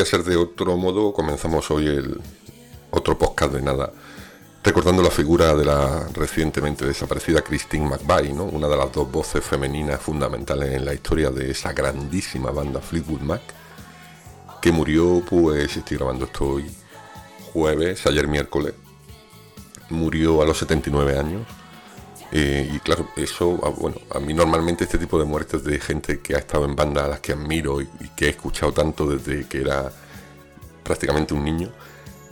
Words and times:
Podía 0.00 0.10
ser 0.12 0.24
de 0.24 0.36
otro 0.36 0.78
modo, 0.78 1.12
comenzamos 1.12 1.70
hoy 1.70 1.86
el 1.86 2.18
otro 2.90 3.18
podcast 3.18 3.52
de 3.52 3.60
nada, 3.60 3.92
recordando 4.64 5.02
la 5.02 5.10
figura 5.10 5.54
de 5.54 5.66
la 5.66 6.08
recientemente 6.14 6.86
desaparecida 6.86 7.42
Christine 7.42 7.86
McVie, 7.86 8.32
¿no? 8.32 8.44
una 8.44 8.66
de 8.66 8.78
las 8.78 8.90
dos 8.92 9.12
voces 9.12 9.44
femeninas 9.44 10.00
fundamentales 10.00 10.72
en 10.72 10.86
la 10.86 10.94
historia 10.94 11.30
de 11.30 11.50
esa 11.50 11.74
grandísima 11.74 12.50
banda 12.50 12.80
Fleetwood 12.80 13.20
Mac, 13.20 13.42
que 14.62 14.72
murió, 14.72 15.22
pues 15.28 15.76
estoy 15.76 15.98
grabando 15.98 16.24
esto 16.24 16.46
hoy 16.46 16.74
jueves, 17.52 18.06
ayer 18.06 18.26
miércoles, 18.26 18.72
murió 19.90 20.40
a 20.40 20.46
los 20.46 20.56
79 20.56 21.18
años. 21.18 21.46
Eh, 22.32 22.70
y 22.72 22.78
claro, 22.78 23.08
eso, 23.16 23.58
ah, 23.64 23.70
bueno, 23.70 23.96
a 24.10 24.20
mí 24.20 24.32
normalmente 24.32 24.84
este 24.84 24.98
tipo 24.98 25.18
de 25.18 25.24
muertes 25.24 25.64
de 25.64 25.80
gente 25.80 26.20
que 26.20 26.36
ha 26.36 26.38
estado 26.38 26.64
en 26.64 26.76
bandas 26.76 27.04
a 27.04 27.08
las 27.08 27.20
que 27.20 27.32
admiro 27.32 27.80
y, 27.80 27.88
que 28.16 28.26
he 28.26 28.28
escuchado 28.30 28.72
tanto 28.72 29.06
desde 29.06 29.46
que 29.48 29.60
era 29.60 29.90
prácticamente 30.84 31.34
un 31.34 31.44
niño, 31.44 31.70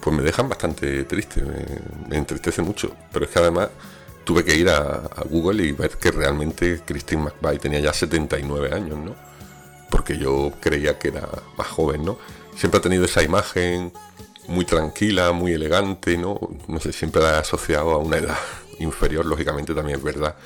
pues 0.00 0.14
me 0.14 0.22
dejan 0.22 0.48
bastante 0.48 1.04
triste, 1.04 1.42
me, 2.08 2.16
entristece 2.16 2.62
mucho. 2.62 2.94
Pero 3.12 3.24
es 3.24 3.30
que 3.30 3.38
además 3.40 3.70
tuve 4.24 4.44
que 4.44 4.54
ir 4.54 4.68
a, 4.70 5.02
Google 5.28 5.64
y 5.64 5.72
ver 5.72 5.90
que 5.98 6.12
realmente 6.12 6.80
Christine 6.86 7.22
McVie 7.22 7.58
tenía 7.58 7.80
ya 7.80 7.92
79 7.92 8.72
años, 8.72 8.98
¿no? 8.98 9.16
Porque 9.90 10.16
yo 10.16 10.52
creía 10.60 10.98
que 10.98 11.08
era 11.08 11.28
más 11.56 11.66
joven, 11.68 12.04
¿no? 12.04 12.18
Siempre 12.56 12.78
ha 12.78 12.82
tenido 12.82 13.04
esa 13.04 13.22
imagen 13.22 13.92
muy 14.46 14.64
tranquila, 14.64 15.32
muy 15.32 15.52
elegante, 15.52 16.16
¿no? 16.16 16.38
No 16.68 16.78
sé, 16.78 16.92
siempre 16.92 17.22
la 17.22 17.36
he 17.36 17.38
asociado 17.38 17.90
a 17.92 17.98
una 17.98 18.18
edad 18.18 18.38
inferior, 18.80 19.24
lógicamente 19.26 19.74
también 19.74 19.98
es 19.98 20.04
verdad 20.04 20.36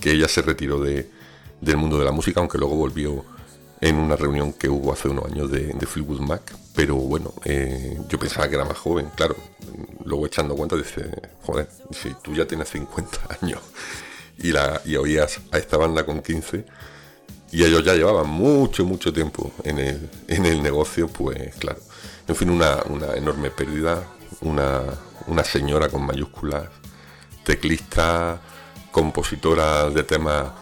que 0.00 0.12
ella 0.12 0.28
se 0.28 0.42
retiró 0.42 0.80
de, 0.80 1.08
del 1.60 1.76
mundo 1.76 1.98
de 1.98 2.04
la 2.04 2.12
música, 2.12 2.40
aunque 2.40 2.58
luego 2.58 2.74
volvió 2.76 3.24
en 3.80 3.96
una 3.96 4.16
reunión 4.16 4.52
que 4.52 4.68
hubo 4.68 4.92
hace 4.92 5.08
unos 5.08 5.26
años 5.26 5.50
de, 5.50 5.72
de 5.72 5.86
Fleetwood 5.86 6.20
Mac, 6.20 6.54
pero 6.74 6.96
bueno, 6.96 7.32
eh, 7.44 7.98
yo 8.08 8.18
pensaba 8.18 8.48
que 8.48 8.54
era 8.54 8.64
más 8.64 8.78
joven, 8.78 9.08
claro, 9.14 9.36
luego 10.04 10.26
echando 10.26 10.56
cuenta 10.56 10.76
dice, 10.76 11.10
joder, 11.42 11.68
si 11.90 12.14
tú 12.22 12.34
ya 12.34 12.46
tienes 12.46 12.68
50 12.70 13.18
años 13.40 13.60
y, 14.38 14.52
la, 14.52 14.80
y 14.84 14.96
oías 14.96 15.40
a 15.52 15.58
esta 15.58 15.76
banda 15.76 16.04
con 16.04 16.22
15 16.22 16.64
y 17.52 17.62
ellos 17.62 17.84
ya 17.84 17.94
llevaban 17.94 18.28
mucho, 18.28 18.84
mucho 18.84 19.12
tiempo 19.12 19.52
en 19.62 19.78
el, 19.78 20.10
en 20.28 20.46
el 20.46 20.62
negocio, 20.62 21.08
pues 21.08 21.54
claro, 21.56 21.78
en 22.26 22.34
fin, 22.34 22.50
una, 22.50 22.82
enorme 23.16 23.50
pérdida, 23.50 24.02
una, 24.40 24.82
señora 25.44 25.88
con 25.88 26.06
mayúsculas, 26.06 26.68
teclista, 27.44 28.40
compositora 28.90 29.90
de 29.90 30.02
temas 30.02 30.52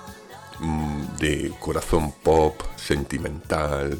mm, 0.60 1.16
de 1.18 1.52
corazón 1.58 2.12
pop, 2.22 2.60
sentimental, 2.76 3.96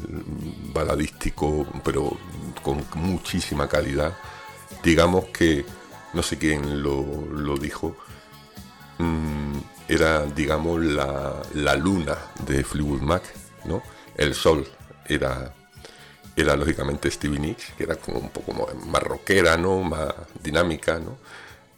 baladístico, 0.73 1.65
pero 1.83 2.17
con 2.61 2.85
muchísima 2.95 3.67
calidad. 3.67 4.13
Digamos 4.83 5.25
que, 5.25 5.65
no 6.13 6.21
sé 6.21 6.37
quién 6.37 6.83
lo, 6.83 7.57
dijo, 7.57 7.95
mm, 8.99 9.57
era, 9.87 10.25
digamos, 10.25 10.81
la, 10.81 11.41
la, 11.53 11.75
luna 11.75 12.17
de 12.45 12.63
Fleetwood 12.63 13.01
Mac, 13.01 13.23
¿no? 13.65 13.81
El 14.15 14.35
sol 14.35 14.67
era 15.07 15.53
era 16.35 16.55
lógicamente 16.55 17.11
Stevie 17.11 17.39
Nicks, 17.39 17.73
que 17.77 17.83
era 17.83 17.95
como 17.95 18.19
un 18.19 18.29
poco 18.29 18.53
más 18.87 19.03
rockera, 19.03 19.57
¿no? 19.57 19.81
Más 19.81 20.13
dinámica, 20.41 20.99
¿no? 20.99 21.17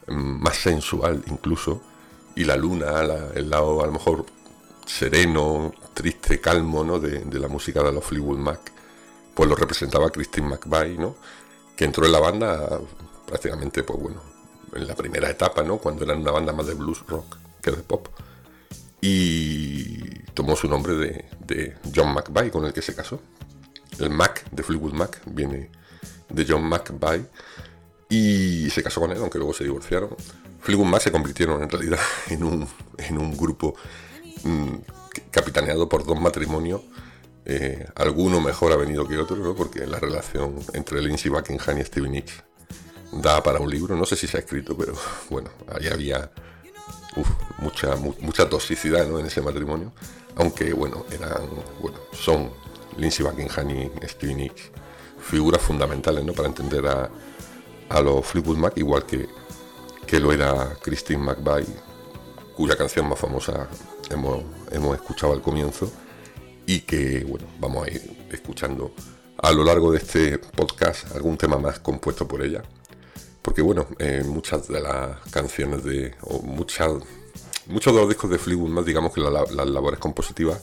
Más 0.08 0.58
sensual 0.58 1.24
incluso. 1.28 1.82
Y 2.36 2.44
la 2.44 2.56
luna, 2.56 3.02
el 3.34 3.50
lado 3.50 3.82
a 3.82 3.88
lo 3.88 3.94
mejor 3.94 4.26
sereno, 4.86 5.74
triste, 5.94 6.40
calmo, 6.40 6.84
¿no? 6.84 7.00
De, 7.00 7.24
la 7.40 7.48
música 7.48 7.82
de 7.82 7.92
los 7.92 8.04
Fleetwood 8.04 8.38
Mac, 8.38 8.72
pues 9.34 9.50
lo 9.50 9.56
representaba 9.56 10.10
Christine 10.10 10.48
McVie, 10.48 10.98
¿no? 10.98 11.16
Que 11.76 11.86
entró 11.86 12.06
en 12.06 12.12
la 12.12 12.20
banda 12.20 12.80
prácticamente, 13.26 13.84
pues 13.84 14.00
bueno, 14.00 14.22
en 14.74 14.88
la 14.88 14.96
primera 14.96 15.30
etapa, 15.30 15.64
¿no? 15.64 15.78
Cuando 15.78 16.04
eran 16.04 16.20
una 16.20 16.32
banda 16.32 16.54
más 16.54 16.68
de 16.68 16.74
blues 16.74 17.04
rock 17.08 17.38
que 17.62 17.72
de 17.72 17.84
pop. 17.84 18.08
Y 19.02 20.20
tomó 20.34 20.56
su 20.56 20.68
nombre 20.68 20.94
de, 20.96 21.26
de 21.40 21.78
John 21.96 22.14
McVie, 22.14 22.52
con 22.52 22.66
el 22.66 22.74
que 22.74 22.82
se 22.82 22.96
casó. 22.96 23.20
El 24.00 24.10
Mac 24.10 24.50
de 24.52 24.64
Fleetwood 24.64 24.94
Mac 24.94 25.22
viene 25.26 25.70
de 26.30 26.46
John 26.48 26.64
McVie 26.64 27.26
y 28.16 28.70
se 28.70 28.81
casó 28.81 29.02
con 29.02 29.12
él, 29.12 29.18
aunque 29.20 29.38
luego 29.38 29.53
se 29.53 29.64
divorciaron. 29.64 30.16
Fleetwood 30.62 30.88
Mac 30.88 31.02
se 31.02 31.12
convirtieron 31.12 31.62
en 31.62 31.70
realidad 31.70 32.00
en 32.30 32.44
un, 32.44 32.68
en 32.98 33.18
un 33.18 33.36
grupo 33.36 33.76
mm, 34.44 34.76
capitaneado 35.31 35.90
por 35.90 36.06
dos 36.06 36.20
matrimonios. 36.20 36.81
Eh, 37.46 37.86
alguno 37.96 38.42
mejor 38.42 38.72
ha 38.72 38.75
venido 38.75 39.08
que 39.08 39.18
otro, 39.18 39.36
¿no? 39.38 39.54
porque 39.56 39.86
la 39.86 40.00
relación 40.00 40.56
entre 40.74 41.02
Lindsey 41.02 41.30
Buckingham 41.30 41.78
y 41.78 41.84
Stevie 41.84 42.09
Nicks 42.09 42.44
da 43.12 43.44
para 43.44 43.59
un 43.59 43.70
libro. 43.70 43.96
No 43.96 44.06
sé 44.06 44.16
si 44.16 44.28
se 44.28 44.38
ha 44.38 44.40
escrito, 44.40 44.75
pero 44.78 44.94
bueno, 45.30 45.50
ahí 45.68 45.88
había 45.88 46.31
mucha, 47.59 47.96
mucha 47.96 48.50
toxicidad 48.50 49.08
en 49.20 49.25
ese 49.25 49.42
matrimonio. 49.42 49.94
Aunque 50.38 50.74
bueno, 50.74 51.06
eran, 51.12 51.48
bueno, 51.81 52.00
son 52.13 52.51
Lindsey 52.98 53.25
Buckingham 53.25 53.69
y 53.69 54.07
Stevie 54.07 54.36
Nicks, 54.36 54.72
figuras 55.22 55.62
fundamentales 55.62 56.24
¿no? 56.25 56.34
para 56.34 56.48
entender 56.48 56.86
a, 56.88 57.10
a 57.90 58.02
los 58.02 58.26
Fleetwood 58.26 58.58
Mac, 58.58 58.74
igual 58.78 59.06
que, 59.06 59.28
que 60.06 60.20
lo 60.20 60.32
era 60.32 60.76
Christine 60.82 61.24
McVie, 61.24 61.66
cuya 62.56 62.76
canción 62.76 63.08
más 63.08 63.20
famosa 63.20 63.68
hemos, 64.10 64.44
hemos 64.72 64.96
escuchado 64.96 65.34
al 65.34 65.42
comienzo 65.42 65.92
y 66.66 66.82
que 66.82 67.24
bueno, 67.24 67.46
vamos 67.60 67.88
a 67.88 67.92
ir 67.92 68.28
escuchando 68.32 68.94
a 69.38 69.52
lo 69.52 69.64
largo 69.64 69.92
de 69.92 70.00
este 70.00 70.40
podcast 70.40 71.14
algún 71.16 71.38
tema 71.38 71.58
más 71.58 71.80
compuesto 71.80 72.28
por 72.28 72.42
ella. 72.42 72.64
Porque 73.42 73.62
bueno, 73.62 73.86
eh, 74.00 74.24
muchas 74.26 74.68
de 74.68 74.82
las 74.82 75.20
canciones 75.30 75.84
de. 75.84 76.16
o 76.22 76.42
muchas. 76.42 76.92
Muchos 77.68 77.94
de 77.94 78.00
los 78.00 78.10
discos 78.10 78.30
de 78.30 78.38
Fleetwood 78.38 78.70
Mac, 78.70 78.86
digamos 78.86 79.14
que 79.14 79.22
las 79.22 79.68
labores 79.68 80.00
compositivas 80.00 80.62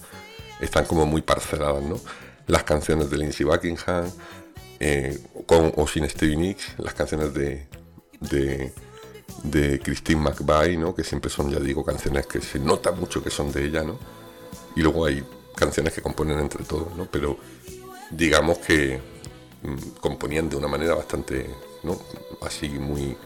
están 0.60 0.84
como 0.84 1.04
muy 1.04 1.20
parceladas, 1.20 1.82
¿no? 1.82 2.00
Las 2.46 2.62
canciones 2.62 3.10
de 3.10 3.18
Lindsey 3.18 3.44
Buckingham, 3.44 4.08
eh, 4.84 5.16
con 5.46 5.72
o 5.76 5.86
sin 5.86 6.08
Stevie 6.10 6.36
Nicks, 6.36 6.74
las 6.78 6.92
canciones 6.92 7.32
de, 7.32 7.68
de, 9.44 9.78
Christine 9.78 10.20
McVie, 10.20 10.76
¿no? 10.76 10.92
Que 10.92 11.04
siempre 11.04 11.30
son, 11.30 11.50
ya 11.50 11.60
digo, 11.60 11.84
canciones 11.84 12.26
que 12.26 12.40
se 12.40 12.58
nota 12.58 12.90
mucho 12.90 13.22
que 13.22 13.30
son 13.30 13.52
de 13.52 13.64
ella, 13.64 13.84
¿no? 13.84 13.96
Y 14.74 14.80
luego 14.82 15.06
hay 15.06 15.22
canciones 15.54 15.92
que 15.92 16.02
componen 16.02 16.40
entre 16.40 16.64
todos, 16.64 16.96
¿no? 16.96 17.06
Pero 17.08 17.38
digamos 18.10 18.58
que 18.58 19.00
mm, 19.62 20.00
componían 20.00 20.48
de 20.48 20.56
una 20.56 20.66
manera 20.66 20.96
bastante, 20.96 21.48
¿no? 21.84 21.96
Así 22.40 22.68
muy, 22.68 23.16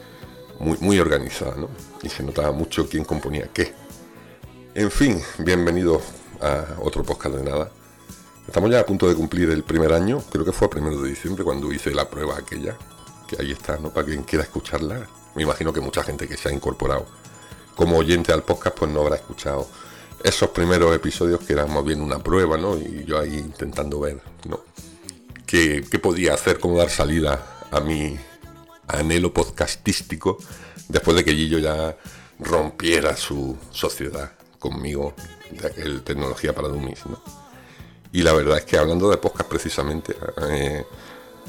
muy, 0.60 0.76
muy 0.80 0.98
organizada, 0.98 1.56
¿no? 1.56 1.70
Y 2.02 2.10
se 2.10 2.22
notaba 2.22 2.52
mucho 2.52 2.86
quién 2.86 3.06
componía 3.06 3.48
qué. 3.50 3.72
En 4.74 4.90
fin, 4.90 5.22
bienvenidos 5.38 6.02
a 6.42 6.76
otro 6.82 7.02
podcast 7.02 7.36
de 7.36 7.44
nada. 7.44 7.72
Estamos 8.46 8.70
ya 8.70 8.80
a 8.80 8.86
punto 8.86 9.08
de 9.08 9.14
cumplir 9.14 9.50
el 9.50 9.64
primer 9.64 9.92
año, 9.92 10.22
creo 10.30 10.44
que 10.44 10.52
fue 10.52 10.68
a 10.68 10.70
primero 10.70 11.00
de 11.02 11.08
diciembre 11.08 11.44
cuando 11.44 11.72
hice 11.72 11.92
la 11.92 12.08
prueba 12.08 12.38
aquella, 12.38 12.76
que 13.26 13.36
ahí 13.40 13.50
está, 13.50 13.76
¿no? 13.78 13.90
Para 13.90 14.06
quien 14.06 14.22
quiera 14.22 14.44
escucharla. 14.44 15.06
Me 15.34 15.42
imagino 15.42 15.72
que 15.72 15.80
mucha 15.80 16.02
gente 16.02 16.28
que 16.28 16.36
se 16.36 16.48
ha 16.48 16.52
incorporado 16.52 17.06
como 17.74 17.98
oyente 17.98 18.32
al 18.32 18.44
podcast 18.44 18.78
pues 18.78 18.90
no 18.90 19.00
habrá 19.00 19.16
escuchado 19.16 19.68
esos 20.24 20.50
primeros 20.50 20.94
episodios 20.94 21.40
que 21.40 21.52
eran 21.52 21.72
más 21.72 21.84
bien 21.84 22.00
una 22.00 22.20
prueba, 22.20 22.56
¿no? 22.56 22.76
Y 22.78 23.04
yo 23.04 23.18
ahí 23.18 23.36
intentando 23.36 24.00
ver, 24.00 24.20
¿no? 24.48 24.60
¿Qué, 25.44 25.84
qué 25.88 25.98
podía 25.98 26.34
hacer, 26.34 26.58
cómo 26.58 26.78
dar 26.78 26.88
salida 26.88 27.66
a 27.70 27.80
mi 27.80 28.16
anhelo 28.88 29.34
podcastístico 29.34 30.38
después 30.88 31.16
de 31.16 31.24
que 31.24 31.34
Gillo 31.34 31.58
ya 31.58 31.96
rompiera 32.38 33.16
su 33.16 33.56
sociedad 33.70 34.32
conmigo 34.58 35.14
de 35.50 35.66
aquel 35.66 36.02
tecnología 36.02 36.54
para 36.54 36.68
dummies, 36.68 37.06
¿no? 37.06 37.45
Y 38.12 38.22
la 38.22 38.32
verdad 38.32 38.58
es 38.58 38.64
que 38.64 38.78
hablando 38.78 39.10
de 39.10 39.16
podcast 39.16 39.48
precisamente, 39.48 40.16
eh, 40.48 40.84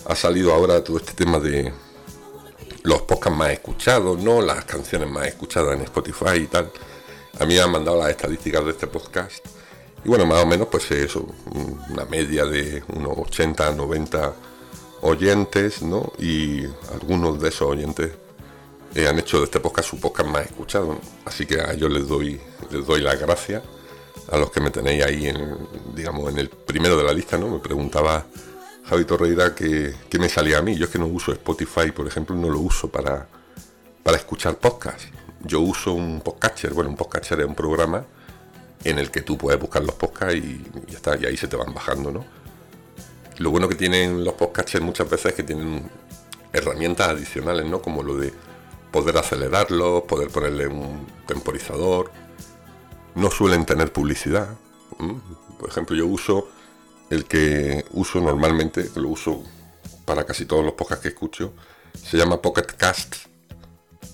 ha 0.06 0.16
salido 0.16 0.54
ahora 0.54 0.84
todo 0.84 0.98
este 0.98 1.14
tema 1.14 1.40
de 1.40 1.72
los 2.84 3.02
podcasts 3.02 3.38
más 3.38 3.52
escuchados, 3.52 4.20
¿no? 4.20 4.42
Las 4.42 4.66
canciones 4.66 5.10
más 5.10 5.28
escuchadas 5.28 5.76
en 5.76 5.82
Spotify 5.84 6.38
y 6.38 6.48
tal. 6.48 6.72
A 7.40 7.46
mí 7.46 7.54
me 7.54 7.62
han 7.62 7.72
mandado 7.72 7.98
las 8.00 8.10
estadísticas 8.10 8.66
de 8.66 8.72
este 8.72 8.88
podcast. 8.88 9.46
Y 10.04 10.08
bueno, 10.08 10.26
más 10.26 10.44
o 10.44 10.46
menos 10.46 10.68
pues 10.70 10.90
eso, 10.92 11.28
una 11.90 12.06
media 12.06 12.46
de 12.46 12.84
unos 12.96 13.18
80, 13.18 13.72
90 13.74 14.34
oyentes, 15.02 15.82
¿no? 15.82 16.12
Y 16.18 16.66
algunos 16.94 17.40
de 17.40 17.50
esos 17.50 17.70
oyentes 17.70 18.12
eh, 18.96 19.08
han 19.08 19.20
hecho 19.20 19.40
de 19.40 19.46
este 19.46 19.60
podcast 19.60 19.90
su 19.90 20.00
podcast 20.00 20.30
más 20.30 20.46
escuchado. 20.46 20.98
Así 21.26 21.46
que 21.46 21.60
a 21.62 21.74
ellos 21.74 21.92
les 21.92 22.08
doy, 22.08 22.40
les 22.72 22.86
doy 22.86 23.02
las 23.02 23.20
gracias 23.20 23.64
a 24.30 24.38
los 24.38 24.52
que 24.52 24.60
me 24.60 24.72
tenéis 24.72 25.04
ahí 25.04 25.28
en, 25.28 25.58
digamos, 25.96 26.30
en 26.32 26.40
el 26.40 26.50
primero 26.50 26.98
de 26.98 27.04
la 27.04 27.14
lista, 27.14 27.38
¿no? 27.38 27.50
Me 27.50 27.60
preguntaba 27.60 28.26
Javi 28.86 29.06
Torreira 29.06 29.56
qué, 29.56 29.94
me 30.20 30.30
salía 30.30 30.60
a 30.60 30.62
mí. 30.62 30.76
Yo 30.76 30.86
es 30.86 30.92
que 30.92 31.00
no 31.00 31.08
uso 31.08 31.32
Spotify, 31.32 31.92
por 31.92 32.08
ejemplo, 32.08 32.36
no 32.36 32.50
lo 32.50 32.60
uso 32.60 32.90
para, 32.90 33.28
para 34.04 34.18
escuchar 34.18 34.58
podcasts. 34.58 35.08
Yo 35.44 35.62
uso 35.62 35.94
un 35.94 36.22
podcatcher. 36.22 36.74
Bueno, 36.74 36.90
un 36.90 36.96
podcatcher 36.98 37.40
es 37.42 37.46
un 37.46 37.56
programa 37.56 38.06
en 38.84 39.00
el 39.00 39.12
que 39.12 39.22
tú 39.22 39.38
puedes 39.38 39.60
buscar 39.60 39.84
los 39.84 39.96
podcasts 39.96 40.36
y 40.36 40.64
ya 40.88 40.98
está, 40.98 41.18
y 41.18 41.26
ahí 41.26 41.38
se 41.38 41.48
te 41.48 41.56
van 41.56 41.74
bajando, 41.74 42.12
¿no? 42.12 42.26
Lo 43.38 43.52
bueno 43.52 43.70
que 43.70 43.76
tienen 43.76 44.24
los 44.24 44.34
podcasts 44.34 44.80
muchas 44.82 45.10
veces 45.10 45.28
es 45.28 45.34
que 45.34 45.44
tienen 45.44 45.90
herramientas 46.54 47.10
adicionales, 47.10 47.66
¿no? 47.66 47.82
Como 47.82 48.04
lo 48.04 48.16
de 48.16 48.34
poder 48.92 49.18
acelerarlo, 49.18 50.06
poder 50.06 50.30
ponerle 50.30 50.68
un 50.68 51.08
temporizador. 51.28 52.12
No 53.18 53.32
suelen 53.32 53.66
tener 53.66 53.92
publicidad. 53.92 54.56
Por 55.60 55.70
ejemplo, 55.70 55.96
yo 55.96 56.06
uso 56.06 56.50
el 57.10 57.26
que 57.26 57.84
uso 57.92 58.22
normalmente, 58.22 58.92
lo 58.96 59.10
uso 59.10 59.44
para 60.06 60.24
casi 60.24 60.46
todos 60.46 60.64
los 60.64 60.74
podcasts 60.74 61.02
que 61.02 61.10
escucho, 61.10 61.54
se 61.94 62.16
llama 62.16 62.40
Pocket 62.40 62.68
Cast. 62.78 63.16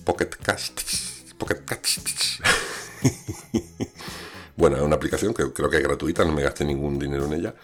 Pocket 0.05 0.29
Cast. 0.41 0.81
Pocket 1.37 1.65
Cast. 1.65 2.07
bueno, 4.55 4.77
es 4.77 4.81
una 4.81 4.95
aplicación 4.95 5.33
que 5.33 5.51
creo 5.51 5.69
que 5.69 5.77
es 5.77 5.83
gratuita, 5.83 6.23
no 6.23 6.31
me 6.31 6.41
gasté 6.41 6.63
ningún 6.63 6.97
dinero 6.97 7.25
en 7.25 7.33
ella. 7.33 7.55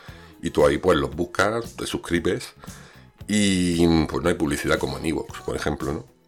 Y 0.42 0.50
tú 0.50 0.66
ahí 0.66 0.78
pues 0.78 0.98
los 0.98 1.16
buscas, 1.16 1.74
te 1.78 1.88
suscribes 1.88 2.50
y 3.30 3.88
pues 4.08 4.22
no 4.22 4.28
hay 4.28 4.36
publicidad 4.36 4.78
como 4.78 4.98
en 4.98 5.06
Evox, 5.06 5.40
por 5.42 5.56
ejemplo, 5.56 5.94
¿no? 5.94 6.19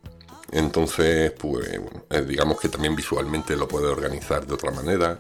Entonces, 0.52 1.32
pues 1.32 1.80
bueno, 1.80 2.04
eh, 2.10 2.22
digamos 2.22 2.60
que 2.60 2.70
también 2.70 2.96
visualmente 2.96 3.56
lo 3.56 3.68
puedes 3.68 3.90
organizar 3.90 4.46
de 4.46 4.54
otra 4.54 4.72
manera, 4.72 5.18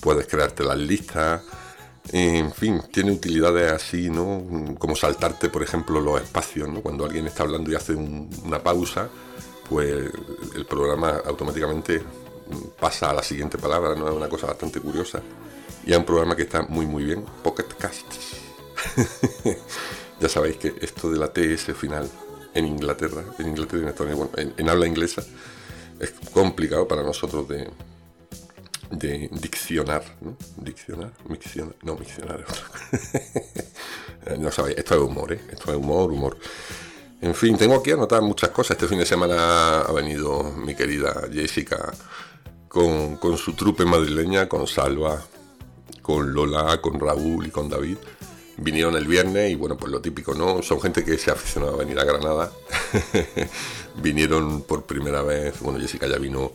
puedes 0.00 0.26
crearte 0.26 0.62
las 0.62 0.76
listas, 0.76 1.42
en 2.12 2.52
fin, 2.52 2.82
tiene 2.90 3.12
utilidades 3.12 3.72
así, 3.72 4.10
¿no? 4.10 4.76
Como 4.78 4.94
saltarte, 4.94 5.48
por 5.50 5.62
ejemplo, 5.62 6.00
los 6.00 6.20
espacios, 6.20 6.68
¿no? 6.68 6.80
Cuando 6.80 7.04
alguien 7.04 7.26
está 7.26 7.42
hablando 7.42 7.70
y 7.70 7.74
hace 7.74 7.94
una 7.94 8.62
pausa, 8.62 9.08
pues 9.68 10.10
el 10.54 10.66
programa 10.66 11.20
automáticamente 11.26 12.02
pasa 12.80 13.10
a 13.10 13.14
la 13.14 13.22
siguiente 13.22 13.58
palabra, 13.58 13.94
¿no? 13.94 14.08
Es 14.08 14.14
una 14.14 14.28
cosa 14.28 14.46
bastante 14.46 14.80
curiosa. 14.80 15.20
Y 15.84 15.92
es 15.92 15.98
un 15.98 16.04
programa 16.04 16.34
que 16.34 16.42
está 16.42 16.62
muy, 16.62 16.86
muy 16.86 17.04
bien. 17.04 17.24
Pocket 17.42 17.68
Casts. 17.78 18.36
ya 20.20 20.28
sabéis 20.28 20.56
que 20.56 20.74
esto 20.80 21.10
de 21.10 21.18
la 21.18 21.32
TS 21.32 21.74
final 21.74 22.08
en 22.58 22.66
Inglaterra, 22.66 23.22
en 23.38 23.48
Inglaterra 23.48 23.82
en 23.82 23.88
Estados 23.88 24.30
en 24.56 24.68
habla 24.68 24.86
inglesa, 24.86 25.22
es 26.00 26.12
complicado 26.32 26.86
para 26.86 27.02
nosotros 27.02 27.48
de, 27.48 27.68
de 28.90 29.28
diccionar. 29.32 30.02
Diccionar, 30.56 31.12
miccionar, 31.28 31.74
no, 31.82 31.96
miccionar 31.96 32.44
no 34.38 34.50
sabéis, 34.50 34.78
esto 34.78 34.94
es 34.94 35.00
humor, 35.00 35.32
¿eh? 35.32 35.40
Esto 35.50 35.70
es 35.70 35.76
humor, 35.76 36.12
humor. 36.12 36.36
En 37.20 37.34
fin, 37.34 37.56
tengo 37.56 37.76
aquí 37.76 37.90
anotar 37.90 38.22
muchas 38.22 38.50
cosas. 38.50 38.76
Este 38.76 38.86
fin 38.86 38.98
de 38.98 39.06
semana 39.06 39.80
ha 39.80 39.92
venido 39.92 40.44
mi 40.44 40.74
querida 40.74 41.28
Jessica 41.32 41.92
con 42.68 43.38
su 43.38 43.54
trupe 43.54 43.84
madrileña, 43.84 44.48
con 44.48 44.66
Salva, 44.66 45.20
con 46.02 46.32
Lola, 46.32 46.80
con 46.80 47.00
Raúl 47.00 47.46
y 47.46 47.50
con 47.50 47.68
David. 47.68 47.98
Vinieron 48.60 48.96
el 48.96 49.06
viernes 49.06 49.52
y 49.52 49.54
bueno, 49.54 49.76
pues 49.76 49.92
lo 49.92 50.00
típico, 50.00 50.34
¿no? 50.34 50.62
Son 50.62 50.80
gente 50.80 51.04
que 51.04 51.16
se 51.16 51.30
ha 51.30 51.34
aficionado 51.34 51.74
a 51.74 51.76
venir 51.78 51.98
a 52.00 52.04
Granada. 52.04 52.52
Vinieron 54.02 54.62
por 54.62 54.84
primera 54.84 55.22
vez, 55.22 55.60
bueno, 55.60 55.78
Jessica 55.78 56.08
ya 56.08 56.18
vino 56.18 56.50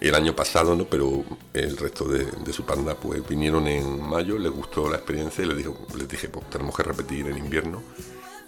el 0.00 0.14
año 0.16 0.34
pasado, 0.34 0.74
¿no? 0.74 0.84
Pero 0.84 1.24
el 1.52 1.76
resto 1.76 2.06
de, 2.06 2.52
su 2.52 2.64
panda 2.64 2.96
pues 2.96 3.26
vinieron 3.28 3.68
en 3.68 4.02
mayo, 4.02 4.36
les 4.36 4.50
gustó 4.50 4.90
la 4.90 4.96
experiencia 4.96 5.44
y 5.44 5.46
les, 5.46 5.56
dijo, 5.56 5.78
les 5.96 6.08
dije, 6.08 6.28
pues 6.28 6.50
tenemos 6.50 6.76
que 6.76 6.82
repetir 6.82 7.28
en 7.28 7.38
invierno. 7.38 7.82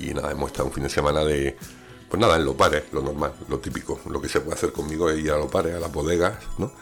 Y 0.01 0.13
nada, 0.13 0.33
hemos 0.33 0.51
estado 0.51 0.67
un 0.67 0.75
fin 0.75 0.83
de 0.83 0.91
semana 0.91 1.25
de, 1.25 1.57
pues 2.11 2.21
nada, 2.21 2.37
en 2.37 2.45
los 2.45 2.57
pares, 2.57 2.85
lo 2.93 3.03
normal, 3.03 3.33
lo 3.49 3.61
típico. 3.61 4.01
Lo 4.11 4.21
que 4.21 4.29
se 4.29 4.41
puede 4.41 4.57
hacer 4.57 4.73
conmigo 4.73 5.09
es 5.11 5.21
ir 5.21 5.31
a 5.31 5.39
los 5.39 5.51
pares, 5.51 5.77
a 5.77 5.79
las 5.79 5.93
bodegas, 5.93 6.39
¿no? 6.59 6.73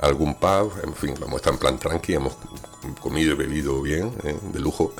Algún 0.00 0.34
pub, 0.34 0.72
en 0.82 0.94
fin, 0.94 1.14
vamos 1.20 1.34
a 1.34 1.36
estar 1.36 1.52
en 1.52 1.58
plan 1.58 1.78
tranqui, 1.78 2.14
hemos 2.14 2.34
comido 3.00 3.32
y 3.32 3.36
bebido 3.36 3.80
bien, 3.80 4.12
¿eh? 4.24 4.36
de 4.52 4.60
lujo. 4.60 4.92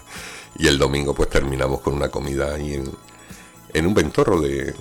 y 0.56 0.66
el 0.66 0.78
domingo 0.78 1.14
pues 1.14 1.30
terminamos 1.30 1.80
con 1.80 1.94
una 1.94 2.10
comida 2.10 2.54
ahí 2.54 2.74
en, 3.72 3.86
un 3.86 3.94
ventorro 3.94 4.40
de, 4.40 4.74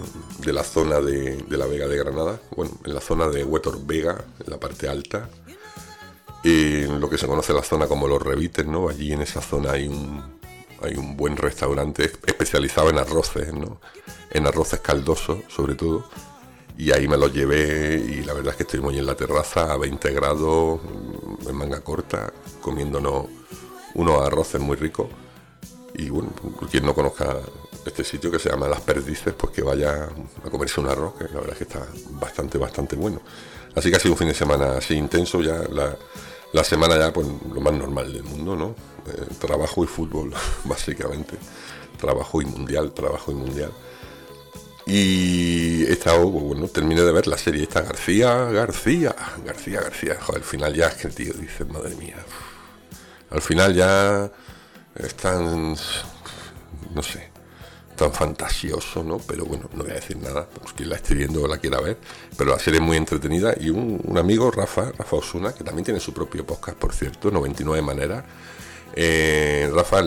la 0.45 0.63
zona 0.63 0.99
de, 0.99 1.45
la 1.49 1.67
Vega 1.67 1.87
de 1.87 1.97
Granada, 1.97 2.39
bueno, 2.55 2.71
en 2.83 2.93
la 2.93 3.01
zona 3.01 3.27
de 3.29 3.43
Huetor 3.43 3.85
Vega, 3.85 4.23
en 4.43 4.51
la 4.51 4.59
parte 4.59 4.89
alta, 4.89 5.29
en 6.43 6.99
lo 6.99 7.09
que 7.09 7.17
se 7.17 7.27
conoce 7.27 7.53
la 7.53 7.63
zona 7.63 7.87
como 7.87 8.07
Los 8.07 8.21
Revites, 8.21 8.65
¿no? 8.65 8.89
Allí 8.89 9.13
en 9.13 9.21
esa 9.21 9.41
zona 9.41 9.73
hay 9.73 9.87
un, 9.87 10.23
hay 10.81 10.95
un 10.95 11.17
buen 11.17 11.37
restaurante 11.37 12.11
especializado 12.25 12.89
en 12.89 12.97
arroces, 12.97 13.53
¿no? 13.53 13.79
En 14.31 14.47
arroces 14.47 14.79
caldosos, 14.79 15.39
sobre 15.49 15.75
todo. 15.75 16.05
Y 16.79 16.93
ahí 16.93 17.09
me 17.09 17.17
los 17.17 17.33
llevé 17.33 17.97
y 17.97 18.23
la 18.23 18.33
verdad 18.33 18.55
es 18.57 18.65
que 18.65 18.79
muy 18.79 18.97
en 18.97 19.05
la 19.05 19.13
terraza 19.13 19.73
a 19.73 19.77
20 19.77 20.13
grados, 20.13 20.79
en 21.45 21.53
manga 21.53 21.81
corta, 21.81 22.31
comiéndonos 22.61 23.25
unos 23.95 24.21
arroces 24.21 24.61
muy 24.61 24.77
ricos. 24.77 25.07
Y 25.95 26.09
bueno, 26.09 26.29
quien 26.71 26.85
no 26.85 26.95
conozca 26.95 27.35
este 27.85 28.05
sitio 28.05 28.31
que 28.31 28.39
se 28.39 28.49
llama 28.49 28.69
Las 28.69 28.79
Perdices, 28.79 29.33
pues 29.33 29.51
que 29.51 29.61
vaya 29.61 30.07
a 30.45 30.49
comerse 30.49 30.79
un 30.79 30.87
arroz, 30.87 31.15
que 31.15 31.25
la 31.25 31.41
verdad 31.41 31.51
es 31.51 31.57
que 31.57 31.63
está 31.65 31.85
bastante, 32.11 32.57
bastante 32.57 32.95
bueno. 32.95 33.21
Así 33.75 33.89
que 33.89 33.97
ha 33.97 33.99
sido 33.99 34.13
un 34.13 34.17
fin 34.17 34.29
de 34.29 34.33
semana 34.33 34.77
así 34.77 34.93
intenso, 34.93 35.41
ya 35.41 35.61
la, 36.53 36.63
semana 36.63 36.97
ya 36.97 37.11
pues 37.11 37.27
lo 37.53 37.59
más 37.59 37.73
normal 37.73 38.13
del 38.13 38.23
mundo, 38.23 38.55
¿no? 38.55 38.69
Eh, 39.05 39.25
trabajo 39.37 39.83
y 39.83 39.87
fútbol, 39.87 40.31
básicamente. 40.63 41.35
Trabajo 41.99 42.41
y 42.41 42.45
mundial, 42.45 42.93
trabajo 42.93 43.33
y 43.33 43.35
mundial. 43.35 43.73
Y 44.91 45.83
he 45.83 45.91
estado, 45.91 46.31
pues, 46.31 46.43
bueno, 46.43 46.67
terminé 46.67 47.01
de 47.01 47.11
ver 47.11 47.27
la 47.27 47.37
serie 47.37 47.61
esta, 47.61 47.81
García, 47.81 48.33
García, 48.45 49.15
García, 49.45 49.81
García. 49.81 50.17
Joder, 50.19 50.41
al 50.41 50.47
final 50.47 50.73
ya 50.73 50.87
es 50.87 50.95
que 50.95 51.07
el 51.07 51.13
tío 51.13 51.33
dice, 51.33 51.63
madre 51.65 51.95
mía. 51.95 52.17
Al 53.29 53.41
final 53.41 53.75
ya 53.75 54.31
están, 54.95 55.75
no 56.95 57.03
sé, 57.03 57.29
tan 57.95 58.11
fantasioso, 58.11 59.03
¿no? 59.03 59.19
Pero 59.19 59.45
bueno, 59.45 59.69
no 59.73 59.83
voy 59.83 59.91
a 59.91 59.95
decir 59.95 60.17
nada, 60.17 60.47
pues 60.49 60.73
quien 60.73 60.89
la 60.89 60.95
esté 60.95 61.13
viendo 61.13 61.47
la 61.47 61.59
quiera 61.59 61.79
ver, 61.79 61.97
pero 62.35 62.49
la 62.49 62.57
serie 62.57 62.79
es 62.79 62.85
muy 62.85 62.97
entretenida 62.97 63.53
y 63.59 63.69
un, 63.69 64.17
amigo, 64.17 64.49
Rafa, 64.49 64.91
Rafa 64.97 65.17
Osuna, 65.17 65.53
que 65.53 65.63
también 65.63 65.85
tiene 65.85 65.99
su 65.99 66.13
propio 66.13 66.45
podcast, 66.47 66.77
por 66.77 66.93
cierto, 66.93 67.29
99 67.29 67.83
maneras, 67.83 68.23
eh, 68.95 69.69
Rafa, 69.73 70.03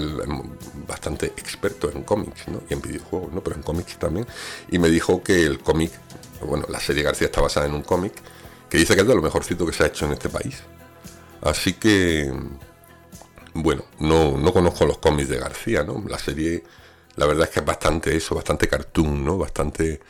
bastante 0.87 1.27
experto 1.27 1.91
en 1.91 2.03
cómics, 2.03 2.49
¿no? 2.49 2.63
Y 2.69 2.75
en 2.75 2.83
videojuegos, 2.83 3.33
¿no? 3.33 3.43
Pero 3.43 3.57
en 3.57 3.63
cómics 3.63 3.99
también, 3.99 4.27
y 4.71 4.79
me 4.79 4.89
dijo 4.89 5.23
que 5.23 5.45
el 5.45 5.59
cómic, 5.61 5.93
bueno, 6.45 6.67
la 6.69 6.81
serie 6.81 7.03
García 7.03 7.27
está 7.27 7.41
basada 7.41 7.67
en 7.67 7.75
un 7.75 7.83
cómic, 7.83 8.13
que 8.69 8.79
dice 8.79 8.95
que 8.95 9.03
es 9.03 9.07
de 9.07 9.15
lo 9.15 9.23
mejorcito 9.23 9.67
que 9.67 9.73
se 9.73 9.85
ha 9.85 9.87
hecho 9.87 10.07
en 10.07 10.13
este 10.13 10.29
país. 10.29 10.63
Así 11.43 11.75
que, 11.75 12.33
bueno, 13.55 13.85
no, 13.99 14.37
no 14.39 14.53
conozco 14.53 14.87
los 14.87 14.99
cómics 14.99 15.29
de 15.29 15.39
García, 15.39 15.83
¿no? 15.83 16.03
La 16.09 16.19
serie 16.19 16.63
la 17.17 17.27
verdad 17.27 17.45
es 17.45 17.51
que 17.51 17.61
es 17.61 17.67
bastante 17.67 18.17
eso, 18.17 18.35
bastante 18.35 18.69
cartoon, 18.69 19.25
¿no? 19.25 19.37
Bastante, 19.37 20.01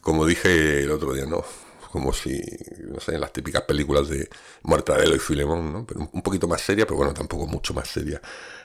como 0.00 0.26
dije 0.26 0.82
el 0.82 0.90
otro 0.90 1.14
día, 1.14 1.24
¿no? 1.26 1.44
Como 1.90 2.12
si, 2.12 2.40
no 2.86 3.00
sé, 3.00 3.14
en 3.14 3.20
las 3.20 3.32
típicas 3.32 3.62
películas 3.62 4.08
de 4.08 4.28
Mortadelo 4.62 5.16
y 5.16 5.18
Filemón, 5.18 5.72
¿no? 5.72 5.84
Pero 5.84 6.08
un 6.12 6.22
poquito 6.22 6.46
más 6.46 6.60
seria, 6.60 6.86
pero 6.86 6.96
bueno, 6.96 7.12
tampoco 7.12 7.46
mucho 7.46 7.74
más 7.74 7.88
seria. 7.88 8.20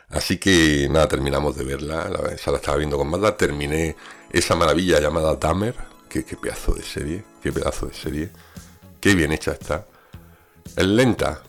Así 0.10 0.38
que 0.38 0.88
nada, 0.90 1.08
terminamos 1.08 1.56
de 1.56 1.64
verla, 1.64 2.08
la, 2.10 2.32
esa 2.32 2.52
la 2.52 2.58
estaba 2.58 2.78
viendo 2.78 2.98
con 2.98 3.10
Mazda, 3.10 3.36
terminé 3.36 3.96
esa 4.32 4.56
maravilla 4.56 5.00
llamada 5.00 5.40
Tamer, 5.40 5.76
qué, 6.08 6.24
qué 6.24 6.36
pedazo 6.38 6.74
de 6.76 6.84
serie, 6.84 7.24
qué 7.42 7.52
pedazo 7.52 7.88
de 7.88 7.94
serie, 7.96 8.30
qué 9.02 9.16
bien 9.16 9.32
hecha 9.32 9.54
está. 9.54 9.86
¿Es 10.76 10.86
lenta? 10.86 11.42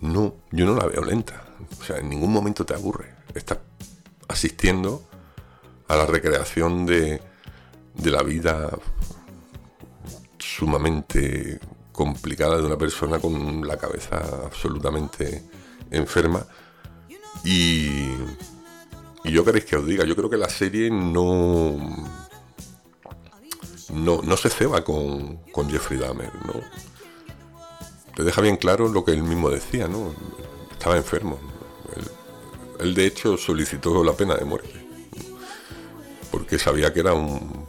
No, 0.00 0.36
yo 0.52 0.66
no 0.66 0.76
la 0.76 0.86
veo 0.86 1.04
lenta. 1.04 1.44
O 1.80 1.84
sea, 1.84 1.98
en 1.98 2.08
ningún 2.08 2.32
momento 2.32 2.64
te 2.64 2.74
aburre. 2.74 3.14
Estás 3.34 3.58
asistiendo 4.28 5.02
a 5.88 5.96
la 5.96 6.06
recreación 6.06 6.86
de, 6.86 7.20
de 7.94 8.10
la 8.10 8.22
vida 8.22 8.70
sumamente 10.58 11.60
complicada 11.92 12.56
de 12.56 12.64
una 12.64 12.76
persona 12.76 13.20
con 13.20 13.66
la 13.66 13.76
cabeza 13.76 14.16
absolutamente 14.44 15.44
enferma. 15.90 16.44
Y, 17.44 18.08
y 19.24 19.30
yo 19.30 19.44
queréis 19.44 19.64
que 19.66 19.76
os 19.76 19.86
diga, 19.86 20.04
yo 20.04 20.16
creo 20.16 20.28
que 20.28 20.36
la 20.36 20.48
serie 20.48 20.90
no, 20.90 21.76
no, 23.92 24.22
no 24.22 24.36
se 24.36 24.50
ceba 24.50 24.82
con, 24.82 25.36
con 25.52 25.70
Jeffrey 25.70 25.98
Dahmer, 25.98 26.34
¿no? 26.44 26.54
Te 28.16 28.24
deja 28.24 28.40
bien 28.40 28.56
claro 28.56 28.88
lo 28.88 29.04
que 29.04 29.12
él 29.12 29.22
mismo 29.22 29.50
decía, 29.50 29.86
¿no? 29.86 30.12
Estaba 30.72 30.96
enfermo. 30.96 31.38
él 32.80 32.94
de 32.94 33.06
hecho 33.06 33.36
solicitó 33.36 34.02
la 34.02 34.12
pena 34.12 34.34
de 34.34 34.44
muerte 34.44 34.88
porque 36.30 36.58
sabía 36.58 36.92
que 36.92 37.00
era 37.00 37.14
un, 37.14 37.66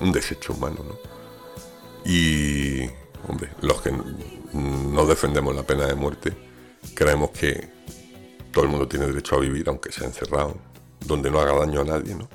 un 0.00 0.12
desecho 0.12 0.52
humano. 0.52 0.84
¿no? 0.86 1.19
Y, 2.04 2.82
hombre, 3.28 3.50
los 3.60 3.80
que 3.82 3.92
no 4.52 5.06
defendemos 5.06 5.54
la 5.54 5.62
pena 5.62 5.86
de 5.86 5.94
muerte, 5.94 6.36
creemos 6.94 7.30
que 7.30 7.68
todo 8.52 8.64
el 8.64 8.70
mundo 8.70 8.88
tiene 8.88 9.06
derecho 9.06 9.36
a 9.36 9.40
vivir, 9.40 9.68
aunque 9.68 9.92
sea 9.92 10.06
encerrado, 10.06 10.56
donde 11.06 11.30
no 11.30 11.40
haga 11.40 11.52
daño 11.52 11.80
a 11.80 11.84
nadie, 11.84 12.14
¿no? 12.14 12.28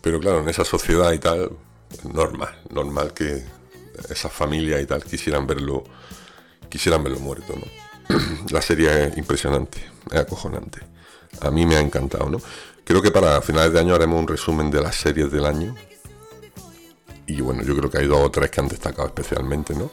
Pero 0.00 0.18
claro, 0.18 0.40
en 0.40 0.48
esa 0.48 0.64
sociedad 0.64 1.12
y 1.12 1.18
tal, 1.18 1.50
normal, 2.12 2.58
normal 2.70 3.12
que 3.12 3.44
esas 4.08 4.32
familias 4.32 4.80
y 4.80 4.86
tal 4.86 5.04
quisieran 5.04 5.46
verlo, 5.46 5.84
quisieran 6.68 7.02
verlo 7.02 7.20
muerto, 7.20 7.54
¿no? 7.54 8.16
La 8.50 8.62
serie 8.62 9.08
es 9.08 9.18
impresionante, 9.18 9.78
es 10.10 10.18
acojonante. 10.18 10.80
A 11.42 11.50
mí 11.50 11.66
me 11.66 11.76
ha 11.76 11.80
encantado, 11.80 12.28
¿no? 12.28 12.40
Creo 12.84 13.02
que 13.02 13.10
para 13.10 13.40
finales 13.42 13.72
de 13.72 13.80
año 13.80 13.94
haremos 13.94 14.18
un 14.18 14.26
resumen 14.26 14.70
de 14.70 14.80
las 14.80 14.96
series 14.96 15.30
del 15.30 15.44
año. 15.44 15.76
Y 17.30 17.40
bueno, 17.40 17.62
yo 17.62 17.76
creo 17.76 17.90
que 17.90 17.98
hay 17.98 18.06
dos 18.06 18.20
o 18.20 18.30
tres 18.30 18.50
que 18.50 18.60
han 18.60 18.68
destacado 18.68 19.06
especialmente, 19.06 19.74
¿no? 19.74 19.90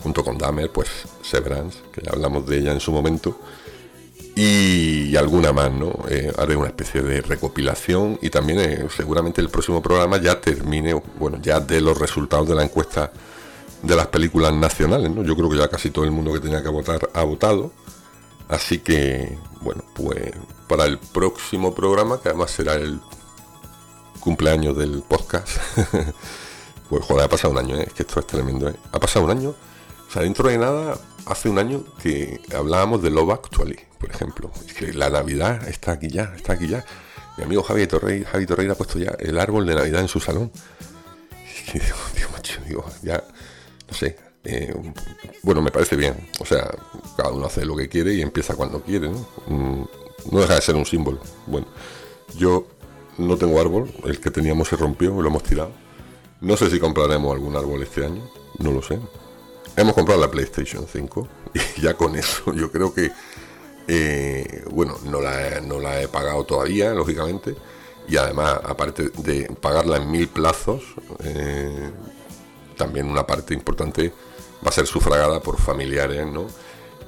Junto 0.00 0.22
con 0.22 0.38
Dahmer, 0.38 0.70
pues 0.70 0.88
Severance, 1.22 1.78
que 1.92 2.02
ya 2.02 2.12
hablamos 2.12 2.46
de 2.46 2.58
ella 2.58 2.72
en 2.72 2.80
su 2.80 2.92
momento. 2.92 3.38
Y 4.36 5.16
alguna 5.16 5.52
más, 5.52 5.72
¿no? 5.72 5.92
Eh, 6.08 6.32
haré 6.36 6.56
una 6.56 6.68
especie 6.68 7.02
de 7.02 7.22
recopilación 7.22 8.18
y 8.22 8.30
también 8.30 8.60
eh, 8.60 8.86
seguramente 8.94 9.40
el 9.40 9.48
próximo 9.48 9.82
programa 9.82 10.20
ya 10.20 10.40
termine, 10.40 10.94
bueno, 11.18 11.38
ya 11.42 11.60
de 11.60 11.80
los 11.80 11.98
resultados 11.98 12.48
de 12.48 12.54
la 12.54 12.64
encuesta 12.64 13.12
de 13.82 13.96
las 13.96 14.06
películas 14.08 14.52
nacionales, 14.52 15.10
¿no? 15.10 15.22
Yo 15.24 15.36
creo 15.36 15.50
que 15.50 15.58
ya 15.58 15.68
casi 15.68 15.90
todo 15.90 16.04
el 16.04 16.10
mundo 16.10 16.32
que 16.32 16.40
tenía 16.40 16.62
que 16.62 16.68
votar 16.68 17.10
ha 17.12 17.24
votado. 17.24 17.72
Así 18.48 18.78
que, 18.78 19.36
bueno, 19.60 19.84
pues 19.94 20.32
para 20.68 20.84
el 20.84 20.98
próximo 20.98 21.74
programa, 21.74 22.20
que 22.20 22.28
además 22.28 22.50
será 22.50 22.74
el 22.74 23.00
cumpleaños 24.24 24.76
del 24.76 25.02
podcast, 25.02 25.58
pues 26.88 27.04
joder, 27.04 27.24
ha 27.24 27.28
pasado 27.28 27.52
un 27.52 27.58
año, 27.58 27.76
¿eh? 27.76 27.84
es 27.86 27.92
que 27.92 28.02
esto 28.02 28.20
es 28.20 28.26
tremendo, 28.26 28.68
¿eh? 28.68 28.76
Ha 28.92 29.00
pasado 29.00 29.24
un 29.24 29.30
año, 29.30 29.50
o 29.50 30.12
sea, 30.12 30.22
dentro 30.22 30.48
de 30.48 30.58
nada, 30.58 30.98
hace 31.26 31.48
un 31.48 31.58
año 31.58 31.84
que 32.02 32.40
hablábamos 32.54 33.02
de 33.02 33.10
Love 33.10 33.30
Actually, 33.30 33.78
por 33.98 34.10
ejemplo. 34.10 34.50
Es 34.66 34.74
que 34.74 34.92
la 34.92 35.10
Navidad 35.10 35.66
está 35.68 35.92
aquí 35.92 36.08
ya, 36.08 36.32
está 36.36 36.54
aquí 36.54 36.68
ya. 36.68 36.84
Mi 37.36 37.44
amigo 37.44 37.62
Javi 37.62 37.86
Torrey, 37.86 38.24
Javi 38.24 38.46
Torrey 38.46 38.68
ha 38.68 38.74
puesto 38.74 38.98
ya 38.98 39.16
el 39.18 39.40
árbol 39.40 39.66
de 39.66 39.74
Navidad 39.74 40.00
en 40.00 40.08
su 40.08 40.20
salón. 40.20 40.50
Y 41.74 41.78
digo, 41.78 41.96
Dios, 42.14 42.30
macho, 42.30 42.60
digo, 42.68 42.84
ya 43.02 43.24
no 43.88 43.94
sé, 43.94 44.16
eh, 44.44 44.74
bueno, 45.42 45.62
me 45.62 45.70
parece 45.70 45.96
bien. 45.96 46.28
O 46.40 46.44
sea, 46.44 46.70
cada 47.16 47.30
uno 47.30 47.46
hace 47.46 47.64
lo 47.64 47.76
que 47.76 47.88
quiere 47.88 48.14
y 48.14 48.22
empieza 48.22 48.54
cuando 48.54 48.82
quiere, 48.82 49.08
¿no? 49.08 49.26
Mm, 49.46 49.84
no 50.30 50.40
deja 50.40 50.54
de 50.54 50.60
ser 50.60 50.76
un 50.76 50.84
símbolo. 50.84 51.20
Bueno, 51.46 51.66
yo 52.36 52.66
no 53.18 53.36
tengo 53.36 53.60
árbol, 53.60 53.90
el 54.04 54.20
que 54.20 54.30
teníamos 54.30 54.68
se 54.68 54.76
rompió, 54.76 55.10
lo 55.20 55.28
hemos 55.28 55.42
tirado. 55.42 55.72
No 56.44 56.58
sé 56.58 56.68
si 56.68 56.78
compraremos 56.78 57.32
algún 57.32 57.56
árbol 57.56 57.82
este 57.82 58.04
año, 58.04 58.22
no 58.58 58.70
lo 58.70 58.82
sé. 58.82 58.98
Hemos 59.76 59.94
comprado 59.94 60.20
la 60.20 60.30
PlayStation 60.30 60.86
5 60.86 61.28
y 61.76 61.80
ya 61.80 61.94
con 61.94 62.14
eso 62.16 62.52
yo 62.52 62.70
creo 62.70 62.92
que, 62.92 63.10
eh, 63.88 64.62
bueno, 64.70 64.98
no 65.06 65.22
la, 65.22 65.62
no 65.62 65.80
la 65.80 66.02
he 66.02 66.08
pagado 66.08 66.44
todavía, 66.44 66.92
lógicamente. 66.92 67.56
Y 68.06 68.18
además, 68.18 68.60
aparte 68.62 69.08
de 69.08 69.46
pagarla 69.58 69.96
en 69.96 70.10
mil 70.10 70.28
plazos, 70.28 70.82
eh, 71.20 71.90
también 72.76 73.06
una 73.06 73.26
parte 73.26 73.54
importante 73.54 74.12
va 74.62 74.68
a 74.68 74.72
ser 74.72 74.86
sufragada 74.86 75.40
por 75.40 75.58
familiares, 75.58 76.26
¿no? 76.26 76.46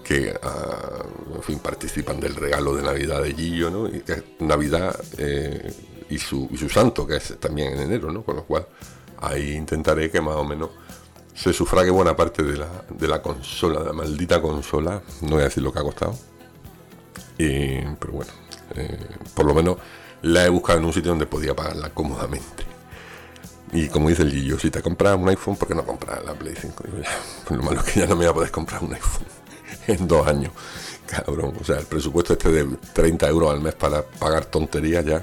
que 0.02 0.32
ah, 0.40 1.04
en 1.34 1.42
fin, 1.42 1.58
participan 1.58 2.20
del 2.20 2.36
regalo 2.36 2.74
de 2.74 2.82
Navidad 2.82 3.22
de 3.22 3.34
Gillo, 3.34 3.70
¿no? 3.70 3.88
Y 3.88 4.04
es 4.06 4.22
Navidad 4.38 4.96
eh, 5.18 5.74
y, 6.08 6.16
su, 6.16 6.48
y 6.52 6.56
su 6.56 6.68
santo, 6.68 7.04
que 7.04 7.16
es 7.16 7.38
también 7.40 7.72
en 7.72 7.80
enero, 7.80 8.12
¿no? 8.12 8.22
Con 8.22 8.36
lo 8.36 8.44
cual 8.44 8.68
ahí 9.20 9.52
intentaré 9.52 10.10
que 10.10 10.20
más 10.20 10.36
o 10.36 10.44
menos 10.44 10.70
se 11.34 11.52
sufrague 11.52 11.90
buena 11.90 12.16
parte 12.16 12.42
de 12.42 12.56
la, 12.56 12.68
de 12.88 13.08
la 13.08 13.20
consola, 13.20 13.80
de 13.80 13.86
la 13.86 13.92
maldita 13.92 14.40
consola, 14.40 15.02
no 15.22 15.30
voy 15.30 15.42
a 15.42 15.44
decir 15.44 15.62
lo 15.62 15.72
que 15.72 15.78
ha 15.78 15.82
costado, 15.82 16.16
pero 17.36 18.12
bueno, 18.12 18.32
eh, 18.74 18.98
por 19.34 19.44
lo 19.44 19.54
menos 19.54 19.76
la 20.22 20.44
he 20.44 20.48
buscado 20.48 20.78
en 20.78 20.86
un 20.86 20.92
sitio 20.92 21.10
donde 21.10 21.26
podía 21.26 21.54
pagarla 21.54 21.90
cómodamente. 21.90 22.64
Y 23.72 23.88
como 23.88 24.08
dice 24.08 24.22
el 24.22 24.32
Gillo, 24.32 24.58
si 24.58 24.70
te 24.70 24.80
compras 24.80 25.16
un 25.16 25.28
iPhone, 25.28 25.56
¿por 25.56 25.68
qué 25.68 25.74
no 25.74 25.84
compras 25.84 26.24
la 26.24 26.34
Play 26.34 26.54
5? 26.58 26.84
pues 27.46 27.58
lo 27.58 27.62
malo 27.62 27.80
es 27.80 27.92
que 27.92 28.00
ya 28.00 28.06
no 28.06 28.14
me 28.16 28.24
voy 28.24 28.30
a 28.30 28.34
poder 28.34 28.50
comprar 28.50 28.82
un 28.82 28.94
iPhone 28.94 29.26
en 29.86 30.08
dos 30.08 30.26
años. 30.26 30.52
Cabrón, 31.06 31.54
o 31.60 31.64
sea, 31.64 31.78
el 31.78 31.86
presupuesto 31.86 32.32
este 32.32 32.50
de 32.50 32.64
30 32.92 33.28
euros 33.28 33.52
al 33.52 33.60
mes 33.60 33.74
para 33.74 34.02
pagar 34.02 34.46
tonterías 34.46 35.04
ya 35.04 35.22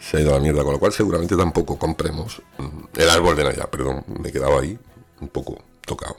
se 0.00 0.16
ha 0.16 0.20
ido 0.20 0.30
a 0.30 0.34
la 0.34 0.40
mierda, 0.40 0.62
con 0.62 0.72
lo 0.72 0.78
cual 0.78 0.92
seguramente 0.92 1.36
tampoco 1.36 1.78
compremos 1.78 2.40
mm, 2.58 3.00
el 3.00 3.10
árbol 3.10 3.36
de 3.36 3.44
Navidad, 3.44 3.68
perdón, 3.68 4.04
me 4.06 4.28
he 4.28 4.32
quedado 4.32 4.58
ahí 4.58 4.78
un 5.20 5.28
poco 5.28 5.58
tocado. 5.84 6.16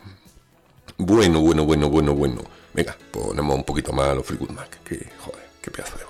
Bueno, 0.98 1.40
bueno, 1.42 1.66
bueno, 1.66 1.90
bueno, 1.90 2.14
bueno. 2.14 2.42
Venga, 2.74 2.98
ponemos 3.12 3.56
un 3.56 3.64
poquito 3.64 3.94
más 3.94 4.16
los 4.16 4.26
Freakood 4.26 4.52
Mac, 4.52 4.84
que 4.84 5.10
joder, 5.20 5.48
qué 5.62 5.72
pedazo 5.72 5.98
de 5.98 6.09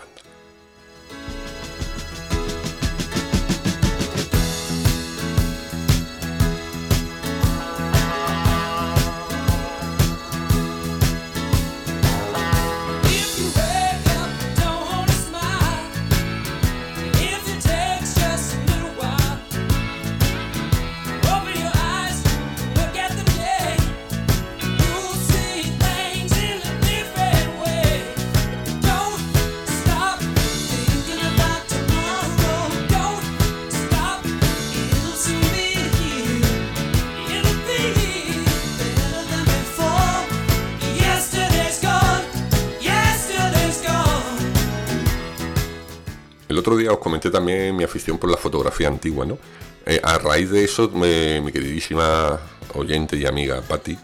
otro 46.69 46.77
día 46.77 46.91
os 46.91 46.99
comenté 46.99 47.31
también 47.31 47.75
mi 47.75 47.83
afición 47.83 48.19
por 48.19 48.29
la 48.29 48.38
fotografía 48.38 48.88
antigua, 48.88 49.25
¿no? 49.25 49.39
Eh, 49.88 49.99
a 50.03 50.19
raíz 50.19 50.51
de 50.51 50.63
eso, 50.63 50.88
mi 50.89 51.51
queridísima 51.51 52.39
oyente 52.75 53.17
y 53.17 53.25
amiga 53.25 53.59
Patti 53.61 53.97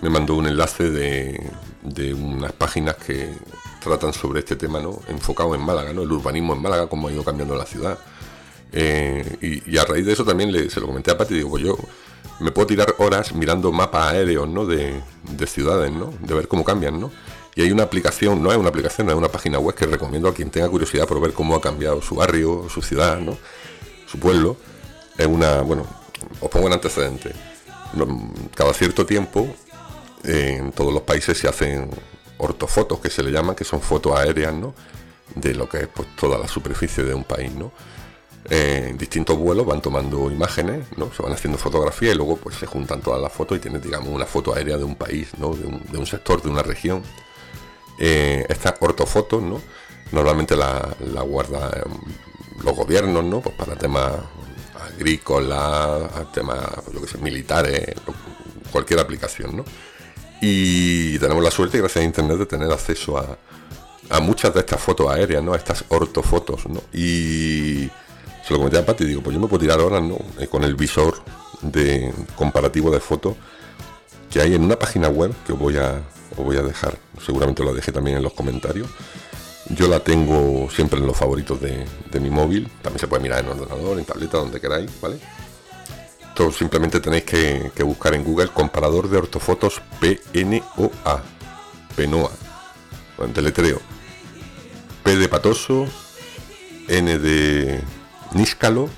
me 0.00 0.08
mandó 0.08 0.34
un 0.36 0.46
enlace 0.46 0.90
de, 0.90 2.14
unas 2.14 2.52
páginas 2.52 2.96
que 2.96 3.28
tratan 3.82 4.14
sobre 4.14 4.38
este 4.38 4.56
tema, 4.56 4.80
¿no? 4.80 4.98
Enfocado 5.08 5.54
en 5.54 5.60
Málaga, 5.60 5.92
¿no? 5.92 6.02
El 6.02 6.12
urbanismo 6.12 6.54
en 6.54 6.62
Málaga, 6.62 6.86
cómo 6.86 7.08
ha 7.08 7.12
ido 7.12 7.22
cambiando 7.22 7.54
la 7.54 7.66
ciudad. 7.66 7.98
Eh, 8.72 9.62
y, 9.66 9.76
a 9.76 9.84
raíz 9.84 10.06
de 10.06 10.14
eso 10.14 10.24
también 10.24 10.50
le, 10.50 10.70
se 10.70 10.80
lo 10.80 10.86
comenté 10.86 11.10
a 11.10 11.18
Patti, 11.18 11.34
digo, 11.34 11.50
pues 11.50 11.64
yo 11.64 11.76
me 12.40 12.50
puedo 12.50 12.66
tirar 12.66 12.94
horas 12.98 13.34
mirando 13.34 13.72
mapas 13.72 14.12
aéreos, 14.12 14.48
¿no? 14.48 14.64
De, 14.64 15.02
de 15.22 15.46
ciudades, 15.46 15.92
¿no? 15.92 16.14
De 16.20 16.32
ver 16.32 16.48
cómo 16.48 16.64
cambian, 16.64 16.98
¿no? 16.98 17.10
Y 17.56 17.62
hay 17.62 17.72
una 17.72 17.84
aplicación, 17.84 18.42
no 18.42 18.52
es 18.52 18.58
una 18.58 18.68
aplicación, 18.68 19.08
es 19.08 19.16
una 19.16 19.28
página 19.28 19.58
web 19.58 19.74
que 19.74 19.86
recomiendo 19.86 20.28
a 20.28 20.34
quien 20.34 20.50
tenga 20.50 20.68
curiosidad 20.68 21.08
por 21.08 21.22
ver 21.22 21.32
cómo 21.32 21.56
ha 21.56 21.60
cambiado 21.60 22.02
su 22.02 22.14
barrio, 22.14 22.68
su 22.68 22.82
ciudad, 22.82 23.18
¿no? 23.18 23.38
su 24.06 24.18
pueblo. 24.18 24.58
Es 25.16 25.26
una, 25.26 25.62
bueno, 25.62 25.86
os 26.42 26.50
pongo 26.50 26.66
en 26.66 26.74
antecedente. 26.74 27.32
Cada 28.54 28.74
cierto 28.74 29.06
tiempo 29.06 29.48
en 30.22 30.70
todos 30.72 30.92
los 30.92 31.02
países 31.02 31.38
se 31.38 31.48
hacen 31.48 31.88
ortofotos, 32.36 33.00
que 33.00 33.08
se 33.08 33.22
le 33.22 33.30
llaman, 33.32 33.56
que 33.56 33.64
son 33.64 33.80
fotos 33.80 34.14
aéreas, 34.14 34.52
¿no? 34.52 34.74
De 35.34 35.54
lo 35.54 35.66
que 35.66 35.78
es 35.78 35.88
pues, 35.88 36.14
toda 36.14 36.36
la 36.36 36.48
superficie 36.48 37.04
de 37.04 37.14
un 37.14 37.24
país, 37.24 37.52
¿no? 37.54 37.72
en 38.48 38.96
distintos 38.96 39.36
vuelos 39.36 39.66
van 39.66 39.82
tomando 39.82 40.30
imágenes, 40.30 40.86
¿no? 40.96 41.12
Se 41.12 41.20
van 41.20 41.32
haciendo 41.32 41.58
fotografías 41.58 42.14
y 42.14 42.16
luego 42.16 42.36
pues 42.36 42.54
se 42.54 42.66
juntan 42.66 43.00
todas 43.00 43.20
las 43.20 43.32
fotos 43.32 43.58
y 43.58 43.60
tienes, 43.60 43.82
digamos, 43.82 44.10
una 44.10 44.24
foto 44.24 44.54
aérea 44.54 44.76
de 44.76 44.84
un 44.84 44.94
país, 44.94 45.30
¿no? 45.36 45.52
De 45.52 45.98
un 45.98 46.06
sector, 46.06 46.40
de 46.40 46.48
una 46.48 46.62
región 46.62 47.02
eh, 47.98 48.44
estas 48.48 48.74
ortofotos, 48.80 49.42
¿no? 49.42 49.60
Normalmente 50.12 50.56
la, 50.56 50.96
la 51.12 51.22
guardan 51.22 51.70
los 52.62 52.76
gobiernos, 52.76 53.24
¿no? 53.24 53.40
Pues 53.40 53.54
para 53.54 53.76
temas 53.76 54.12
agrícolas, 54.94 56.32
temas, 56.32 56.58
lo 56.92 57.00
que 57.00 57.18
militares, 57.18 57.94
cualquier 58.70 59.00
aplicación, 59.00 59.56
¿no? 59.56 59.64
Y 60.40 61.18
tenemos 61.18 61.42
la 61.42 61.50
suerte, 61.50 61.78
gracias 61.78 62.02
a 62.02 62.06
Internet, 62.06 62.38
de 62.38 62.46
tener 62.46 62.70
acceso 62.70 63.18
a, 63.18 63.38
a 64.10 64.20
muchas 64.20 64.52
de 64.54 64.60
estas 64.60 64.80
fotos 64.80 65.10
aéreas, 65.10 65.42
¿no? 65.42 65.54
A 65.54 65.56
estas 65.56 65.84
ortofotos, 65.88 66.66
¿no? 66.66 66.82
Y 66.92 67.88
se 68.46 68.52
lo 68.52 68.58
comenté 68.58 68.78
a 68.78 68.86
Pati, 68.86 69.04
digo, 69.04 69.22
pues 69.22 69.34
yo 69.34 69.40
me 69.40 69.48
puedo 69.48 69.60
tirar 69.60 69.80
ahora, 69.80 70.00
¿no? 70.00 70.18
Eh, 70.38 70.46
con 70.46 70.62
el 70.62 70.74
visor 70.74 71.22
de 71.62 72.12
comparativo 72.36 72.90
de 72.90 73.00
fotos 73.00 73.34
que 74.36 74.42
hay 74.42 74.54
en 74.54 74.64
una 74.64 74.78
página 74.78 75.08
web 75.08 75.34
que 75.46 75.54
os 75.54 75.58
voy 75.58 75.78
a, 75.78 76.02
os 76.36 76.44
voy 76.44 76.58
a 76.58 76.62
dejar, 76.62 76.98
seguramente 77.24 77.64
lo 77.64 77.72
dejé 77.72 77.90
también 77.90 78.18
en 78.18 78.22
los 78.22 78.34
comentarios. 78.34 78.86
Yo 79.70 79.88
la 79.88 80.00
tengo 80.00 80.68
siempre 80.68 81.00
en 81.00 81.06
los 81.06 81.16
favoritos 81.16 81.58
de, 81.58 81.86
mi 82.20 82.28
móvil, 82.28 82.70
también 82.82 83.00
se 83.00 83.08
puede 83.08 83.22
mirar 83.22 83.42
en 83.42 83.52
ordenador, 83.52 83.98
en 83.98 84.04
tableta, 84.04 84.36
donde 84.36 84.60
queráis, 84.60 84.90
¿vale? 85.00 85.18
Entonces 86.28 86.58
simplemente 86.58 87.00
tenéis 87.00 87.24
que, 87.24 87.82
buscar 87.82 88.12
en 88.12 88.24
Google 88.24 88.48
comparador 88.48 89.08
de 89.08 89.16
ortofotos 89.16 89.80
PNOA, 90.00 91.22
PNOA, 91.96 92.30
en 93.20 93.32
teletreo. 93.32 93.80
P 95.02 95.16
de 95.16 95.28
patoso, 95.30 95.86
N 96.88 97.18
de 97.18 97.80
níscalo 98.32 98.90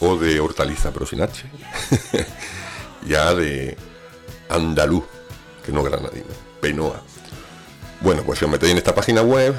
o 0.00 0.18
de 0.18 0.38
hortaliza, 0.38 0.92
pero 0.92 1.06
sin 1.06 1.22
H. 1.22 1.46
ya 3.06 3.34
de 3.34 3.78
andaluz, 4.48 5.04
que 5.64 5.72
no 5.72 5.82
granadino. 5.82 6.26
Penoa. 6.60 7.02
Bueno, 8.00 8.22
pues 8.24 8.38
si 8.38 8.44
os 8.44 8.50
metéis 8.50 8.72
en 8.72 8.78
esta 8.78 8.94
página 8.94 9.22
web 9.22 9.54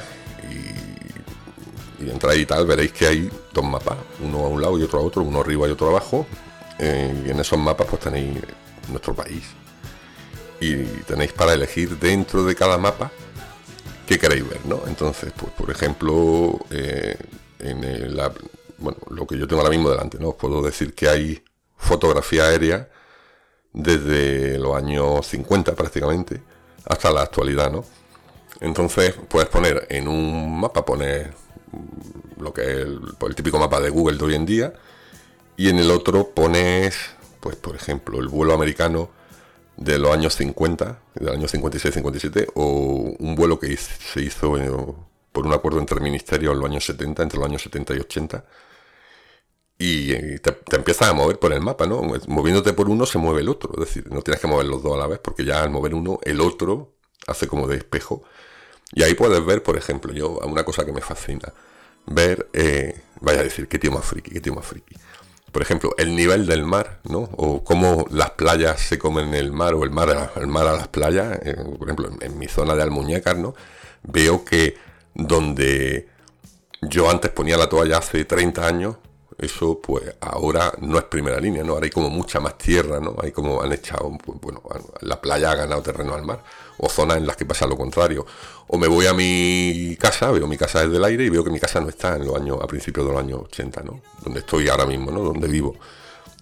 y 1.99 2.09
entráis 2.09 2.41
y 2.41 2.45
tal, 2.45 2.65
veréis 2.65 2.91
que 2.91 3.07
hay 3.07 3.29
dos 3.53 3.65
mapas, 3.65 3.97
uno 4.23 4.39
a 4.39 4.47
un 4.47 4.61
lado 4.61 4.77
y 4.77 4.83
otro 4.83 4.99
a 4.99 5.03
otro, 5.03 5.23
uno 5.23 5.41
arriba 5.41 5.67
y 5.67 5.71
otro 5.71 5.89
abajo. 5.89 6.25
Eh, 6.79 7.23
y 7.25 7.29
en 7.31 7.39
esos 7.39 7.57
mapas 7.57 7.87
pues 7.89 8.01
tenéis 8.01 8.37
nuestro 8.89 9.13
país. 9.15 9.43
Y 10.59 10.75
tenéis 11.03 11.33
para 11.33 11.53
elegir 11.53 11.97
dentro 11.99 12.43
de 12.43 12.55
cada 12.55 12.77
mapa 12.77 13.11
qué 14.05 14.17
queréis 14.17 14.47
ver, 14.47 14.65
¿no? 14.65 14.81
Entonces, 14.87 15.31
pues 15.35 15.51
por 15.53 15.69
ejemplo, 15.69 16.59
eh, 16.69 17.17
en 17.59 17.83
el, 17.83 18.19
bueno, 18.77 18.97
lo 19.09 19.27
que 19.27 19.37
yo 19.37 19.47
tengo 19.47 19.61
ahora 19.61 19.71
mismo 19.71 19.89
delante, 19.89 20.17
¿no? 20.19 20.29
Os 20.29 20.35
puedo 20.35 20.61
decir 20.61 20.93
que 20.93 21.09
hay 21.09 21.43
fotografía 21.75 22.45
aérea 22.45 22.89
desde 23.77 24.57
los 24.57 24.75
años 24.75 25.25
50 25.27 25.75
prácticamente 25.75 26.41
hasta 26.85 27.11
la 27.11 27.21
actualidad, 27.21 27.71
¿no? 27.71 27.85
Entonces 28.59 29.13
puedes 29.27 29.49
poner 29.49 29.85
en 29.89 30.07
un 30.07 30.59
mapa, 30.59 30.83
poner 30.83 31.33
lo 32.39 32.53
que 32.53 32.61
es 32.61 32.77
el, 32.77 33.01
pues, 33.19 33.29
el, 33.29 33.35
típico 33.35 33.59
mapa 33.59 33.79
de 33.79 33.89
Google 33.89 34.17
de 34.17 34.25
hoy 34.25 34.35
en 34.35 34.45
día, 34.45 34.73
y 35.55 35.69
en 35.69 35.77
el 35.77 35.91
otro 35.91 36.29
pones, 36.29 36.95
pues 37.39 37.55
por 37.55 37.75
ejemplo, 37.75 38.19
el 38.19 38.27
vuelo 38.27 38.53
americano 38.53 39.09
de 39.75 39.99
los 39.99 40.11
años 40.11 40.35
50, 40.35 40.99
del 41.13 41.29
año 41.29 41.47
56-57, 41.47 42.47
o 42.55 43.15
un 43.19 43.35
vuelo 43.35 43.59
que 43.59 43.77
se 43.77 44.21
hizo 44.21 44.55
por 45.31 45.45
un 45.45 45.53
acuerdo 45.53 45.79
entre 45.79 45.99
ministerios 45.99 46.53
en 46.53 46.59
los 46.59 46.69
años 46.69 46.85
70, 46.85 47.21
entre 47.23 47.37
los 47.37 47.47
años 47.47 47.61
70 47.61 47.93
y 47.93 47.99
80, 47.99 48.43
y 49.79 50.39
te, 50.39 50.51
te, 50.51 50.75
empiezas 50.75 51.09
a 51.09 51.13
mover 51.13 51.37
por 51.39 51.53
el 51.53 51.61
mapa, 51.61 51.85
¿no? 51.85 52.01
Moviéndote 52.27 52.73
por 52.73 52.89
uno 52.89 53.05
se 53.05 53.19
mueve 53.19 53.41
el 53.41 53.49
otro, 53.49 53.71
es 53.73 53.79
decir, 53.79 54.11
no 54.11 54.21
tienes 54.21 54.41
que 54.41 54.47
mover 54.47 54.65
los 54.65 54.81
dos 54.81 54.95
a 54.95 54.97
la 54.97 55.07
vez, 55.07 55.19
porque 55.19 55.45
ya 55.45 55.61
al 55.61 55.69
mover 55.69 55.93
uno, 55.93 56.19
el 56.23 56.41
otro 56.41 56.93
hace 57.27 57.47
como 57.47 57.67
de 57.67 57.77
espejo. 57.77 58.23
Y 58.93 59.03
ahí 59.03 59.13
puedes 59.13 59.45
ver, 59.45 59.61
por 59.63 59.77
ejemplo, 59.77 60.13
yo, 60.13 60.39
una 60.45 60.63
cosa 60.63 60.85
que 60.85 60.93
me 60.93 61.01
fascina, 61.01 61.53
ver, 62.07 62.49
eh, 62.53 63.01
vaya 63.21 63.41
a 63.41 63.43
decir, 63.43 63.67
qué 63.67 63.77
tío 63.77 63.91
más 63.91 64.05
friki, 64.05 64.31
qué 64.31 64.41
tío 64.41 64.55
más 64.55 64.65
friki. 64.65 64.95
Por 65.51 65.61
ejemplo, 65.61 65.93
el 65.97 66.15
nivel 66.15 66.45
del 66.45 66.63
mar, 66.63 66.99
¿no? 67.03 67.29
O 67.37 67.63
cómo 67.63 68.05
las 68.09 68.31
playas 68.31 68.79
se 68.81 68.97
comen 68.97 69.33
el 69.33 69.51
mar 69.51 69.73
o 69.73 69.83
el 69.83 69.91
mar, 69.91 70.31
el 70.35 70.47
mar 70.47 70.67
a 70.67 70.73
las 70.73 70.87
playas. 70.87 71.39
Eh, 71.43 71.55
por 71.77 71.87
ejemplo, 71.87 72.09
en, 72.09 72.17
en, 72.21 72.37
mi 72.37 72.47
zona 72.47 72.75
de 72.75 72.83
Almuñécar, 72.83 73.37
¿no? 73.37 73.55
Veo 74.03 74.43
que 74.43 74.77
donde 75.13 76.09
yo 76.81 77.09
antes 77.09 77.31
ponía 77.31 77.57
la 77.57 77.69
toalla 77.69 77.97
hace 77.97 78.25
30 78.25 78.67
años, 78.67 78.97
eso 79.37 79.79
pues 79.79 80.15
ahora 80.19 80.73
no 80.81 80.97
es 80.97 81.03
primera 81.03 81.39
línea, 81.39 81.63
¿no? 81.63 81.73
Ahora 81.73 81.85
hay 81.85 81.91
como 81.91 82.09
mucha 82.09 82.39
más 82.39 82.57
tierra, 82.57 82.99
¿no? 82.99 83.15
Hay 83.21 83.31
como 83.31 83.61
han 83.61 83.71
echado, 83.71 84.11
pues, 84.23 84.39
bueno, 84.41 84.63
la 85.01 85.21
playa 85.21 85.51
ha 85.51 85.55
ganado 85.55 85.81
terreno 85.83 86.15
al 86.15 86.25
mar, 86.25 86.43
o 86.79 86.89
zonas 86.89 87.17
en 87.17 87.27
las 87.27 87.37
que 87.37 87.45
pasa 87.45 87.67
lo 87.67 87.77
contrario. 87.77 88.25
O 88.67 88.77
me 88.77 88.87
voy 88.87 89.05
a 89.05 89.13
mi 89.13 89.95
casa, 89.99 90.31
veo 90.31 90.47
mi 90.47 90.57
casa 90.57 90.81
desde 90.81 90.97
el 90.97 91.03
aire 91.03 91.25
y 91.25 91.29
veo 91.29 91.43
que 91.43 91.51
mi 91.51 91.59
casa 91.59 91.79
no 91.79 91.89
está 91.89 92.15
en 92.15 92.25
los 92.25 92.35
años, 92.35 92.57
a 92.61 92.67
principios 92.67 93.05
de 93.05 93.11
los 93.11 93.21
años 93.21 93.41
80, 93.45 93.83
¿no? 93.83 94.01
Donde 94.23 94.39
estoy 94.39 94.69
ahora 94.69 94.87
mismo, 94.87 95.11
¿no? 95.11 95.21
Donde 95.21 95.47
vivo. 95.47 95.75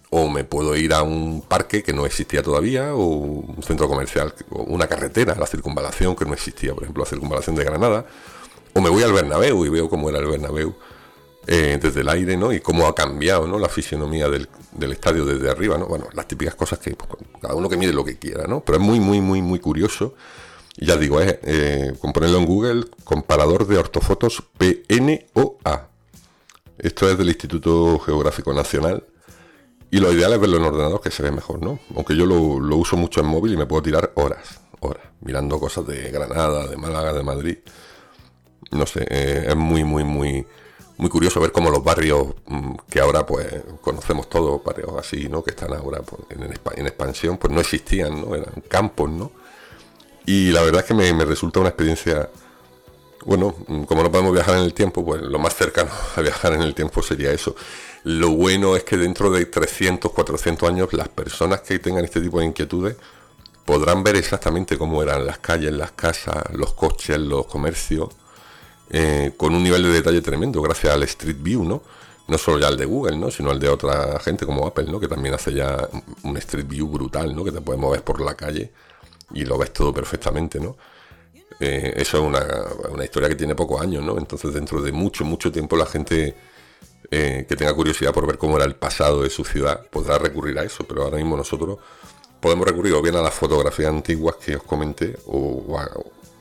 O 0.08 0.28
me 0.28 0.44
puedo 0.44 0.74
ir 0.74 0.94
a 0.94 1.02
un 1.02 1.42
parque 1.42 1.82
que 1.82 1.92
no 1.92 2.06
existía 2.06 2.42
todavía, 2.42 2.94
o 2.94 3.04
un 3.04 3.62
centro 3.62 3.88
comercial, 3.88 4.32
o 4.50 4.62
una 4.62 4.86
carretera, 4.86 5.34
la 5.34 5.46
circunvalación 5.46 6.16
que 6.16 6.24
no 6.24 6.32
existía, 6.32 6.72
por 6.72 6.84
ejemplo, 6.84 7.04
la 7.04 7.10
circunvalación 7.10 7.56
de 7.56 7.64
Granada. 7.64 8.06
O 8.72 8.80
me 8.80 8.88
voy 8.88 9.02
al 9.02 9.12
Bernabéu 9.12 9.66
y 9.66 9.68
veo 9.68 9.90
cómo 9.90 10.08
era 10.08 10.18
el 10.18 10.26
Bernabéu 10.26 10.74
eh, 11.48 11.78
desde 11.80 12.00
el 12.00 12.08
aire, 12.08 12.36
¿no? 12.36 12.52
Y 12.52 12.60
cómo 12.60 12.86
ha 12.86 12.94
cambiado, 12.94 13.46
¿no? 13.46 13.58
La 13.58 13.68
fisionomía 13.68 14.28
del, 14.28 14.48
estadio 14.92 15.24
desde 15.24 15.48
arriba, 15.48 15.78
¿no? 15.78 15.86
Bueno, 15.86 16.08
las 16.12 16.26
típicas 16.26 16.56
cosas 16.56 16.80
que 16.80 16.96
pues, 16.96 17.08
cada 17.40 17.54
uno 17.54 17.68
que 17.68 17.76
mire 17.76 17.92
lo 17.92 18.04
que 18.04 18.18
quiera, 18.18 18.46
¿no? 18.48 18.64
Pero 18.64 18.78
es 18.78 18.84
muy, 18.84 18.98
muy, 18.98 19.20
muy, 19.20 19.42
muy 19.42 19.60
curioso. 19.60 20.14
Y 20.76 20.86
ya 20.86 20.96
digo, 20.96 21.20
es, 21.20 21.38
eh, 21.44 21.92
en 22.02 22.46
Google, 22.46 22.86
comparador 23.04 23.66
de 23.66 23.78
ortofotos 23.78 24.42
PNOA. 24.58 25.88
Esto 26.78 27.08
es 27.08 27.16
del 27.16 27.28
Instituto 27.28 27.98
Geográfico 28.00 28.52
Nacional. 28.52 29.04
Y 29.90 30.00
lo 30.00 30.12
ideal 30.12 30.32
es 30.32 30.40
verlo 30.40 30.56
en 30.56 30.64
ordenador, 30.64 31.00
que 31.00 31.12
se 31.12 31.22
ve 31.22 31.30
mejor, 31.30 31.62
¿no? 31.62 31.78
Aunque 31.94 32.16
yo 32.16 32.26
lo, 32.26 32.58
lo 32.58 32.76
uso 32.76 32.96
mucho 32.96 33.20
en 33.20 33.26
móvil 33.26 33.52
y 33.52 33.56
me 33.56 33.66
puedo 33.66 33.82
tirar 33.82 34.10
horas, 34.16 34.60
horas, 34.80 35.04
mirando 35.20 35.60
cosas 35.60 35.86
de 35.86 36.10
Granada, 36.10 36.66
de 36.66 36.76
Málaga, 36.76 37.12
de 37.12 37.22
Madrid. 37.22 37.58
No 38.72 38.84
sé, 38.84 39.06
eh, 39.08 39.44
es 39.48 39.56
muy, 39.56 39.84
muy, 39.84 40.02
muy 40.02 40.44
muy 40.98 41.10
curioso 41.10 41.40
ver 41.40 41.52
cómo 41.52 41.70
los 41.70 41.84
barrios 41.84 42.28
mm, 42.46 42.74
que 42.88 43.00
ahora 43.00 43.26
pues 43.26 43.46
conocemos 43.80 44.28
todos, 44.28 44.62
barrios 44.64 44.90
así, 44.98 45.28
¿no? 45.28 45.42
Que 45.42 45.50
están 45.50 45.72
ahora 45.74 46.00
pues, 46.02 46.22
en, 46.30 46.86
expansión, 46.86 47.36
pues 47.38 47.52
no 47.52 47.60
existían, 47.60 48.20
¿no? 48.20 48.34
Eran 48.34 48.62
campos, 48.68 49.10
¿no? 49.10 49.30
Y 50.24 50.50
la 50.50 50.62
verdad 50.62 50.80
es 50.80 50.86
que 50.86 50.94
me, 50.94 51.24
resulta 51.24 51.60
una 51.60 51.68
experiencia, 51.68 52.30
bueno, 53.24 53.54
mm, 53.66 53.82
como 53.84 54.02
no 54.02 54.10
podemos 54.10 54.32
viajar 54.32 54.56
en 54.56 54.64
el 54.64 54.74
tiempo, 54.74 55.04
pues 55.04 55.22
lo 55.22 55.38
más 55.38 55.54
cercano 55.54 55.90
a 56.16 56.20
viajar 56.20 56.54
en 56.54 56.62
el 56.62 56.74
tiempo 56.74 57.02
sería 57.02 57.32
eso. 57.32 57.54
Lo 58.04 58.30
bueno 58.30 58.76
es 58.76 58.84
que 58.84 58.96
dentro 58.96 59.30
de 59.30 59.44
300, 59.46 60.12
400 60.12 60.68
años 60.68 60.92
las 60.92 61.08
personas 61.08 61.60
que 61.60 61.78
tengan 61.78 62.04
este 62.04 62.20
tipo 62.20 62.38
de 62.40 62.46
inquietudes 62.46 62.96
podrán 63.64 64.04
ver 64.04 64.16
exactamente 64.16 64.78
cómo 64.78 65.02
eran 65.02 65.26
las 65.26 65.38
calles, 65.38 65.72
las 65.72 65.90
casas, 65.92 66.44
los 66.52 66.72
coches, 66.72 67.18
los 67.18 67.46
comercios, 67.46 68.10
eh, 68.90 69.32
con 69.36 69.54
un 69.54 69.62
nivel 69.62 69.82
de 69.82 69.90
detalle 69.90 70.22
tremendo, 70.22 70.62
gracias 70.62 70.92
al 70.92 71.02
Street 71.04 71.38
View, 71.40 71.64
¿no? 71.64 71.82
No 72.28 72.38
solo 72.38 72.58
ya 72.58 72.68
al 72.68 72.76
de 72.76 72.84
Google, 72.84 73.16
¿no? 73.16 73.30
Sino 73.30 73.50
al 73.50 73.60
de 73.60 73.68
otra 73.68 74.18
gente 74.20 74.46
como 74.46 74.66
Apple, 74.66 74.86
¿no? 74.90 75.00
Que 75.00 75.08
también 75.08 75.34
hace 75.34 75.52
ya 75.52 75.88
un 76.22 76.36
Street 76.38 76.66
View 76.66 76.88
brutal, 76.88 77.34
¿no? 77.34 77.44
Que 77.44 77.52
te 77.52 77.60
puedes 77.60 77.80
mover 77.80 78.02
por 78.02 78.20
la 78.20 78.34
calle 78.34 78.72
y 79.32 79.44
lo 79.44 79.58
ves 79.58 79.72
todo 79.72 79.92
perfectamente, 79.92 80.60
¿no? 80.60 80.76
Eh, 81.58 81.94
eso 81.96 82.18
es 82.18 82.24
una, 82.24 83.04
historia 83.04 83.28
que 83.28 83.34
tiene 83.34 83.54
pocos 83.54 83.80
años, 83.80 84.04
¿no? 84.04 84.18
Entonces 84.18 84.52
dentro 84.52 84.82
de 84.82 84.92
mucho, 84.92 85.24
mucho 85.24 85.50
tiempo 85.50 85.76
la 85.76 85.86
gente 85.86 86.36
eh, 87.10 87.46
que 87.48 87.56
tenga 87.56 87.72
curiosidad 87.74 88.12
por 88.12 88.26
ver 88.26 88.38
cómo 88.38 88.56
era 88.56 88.66
el 88.66 88.74
pasado 88.74 89.22
de 89.22 89.30
su 89.30 89.44
ciudad 89.44 89.86
podrá 89.90 90.18
recurrir 90.18 90.58
a 90.58 90.64
eso, 90.64 90.84
pero 90.86 91.04
ahora 91.04 91.16
mismo 91.16 91.36
nosotros 91.36 91.78
podemos 92.40 92.66
recurrir 92.66 92.92
o 92.92 93.02
bien 93.02 93.16
a 93.16 93.22
las 93.22 93.34
fotografías 93.34 93.88
antiguas 93.88 94.36
que 94.36 94.56
os 94.56 94.62
comenté 94.62 95.16
o 95.26 95.78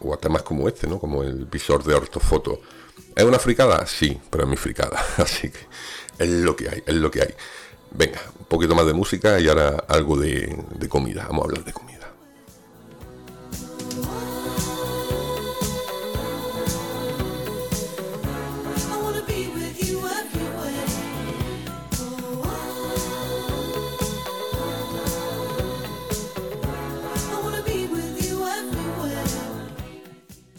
o 0.05 0.13
a 0.13 0.17
temas 0.17 0.43
como 0.43 0.67
este, 0.67 0.87
¿no? 0.87 0.99
Como 0.99 1.23
el 1.23 1.45
visor 1.45 1.83
de 1.83 1.95
ortofoto. 1.95 2.61
¿Es 3.15 3.23
una 3.23 3.39
fricada? 3.39 3.85
Sí, 3.85 4.19
pero 4.29 4.43
es 4.43 4.49
mi 4.49 4.57
fricada. 4.57 5.03
Así 5.17 5.49
que 5.49 5.59
es 6.19 6.29
lo 6.29 6.55
que 6.55 6.69
hay, 6.69 6.83
es 6.85 6.95
lo 6.95 7.09
que 7.09 7.21
hay. 7.21 7.33
Venga, 7.91 8.21
un 8.39 8.45
poquito 8.45 8.75
más 8.75 8.85
de 8.85 8.93
música 8.93 9.39
y 9.39 9.47
ahora 9.47 9.85
algo 9.87 10.17
de, 10.17 10.63
de 10.77 10.89
comida. 10.89 11.25
Vamos 11.27 11.43
a 11.43 11.45
hablar 11.45 11.63
de 11.63 11.73
comida. 11.73 11.95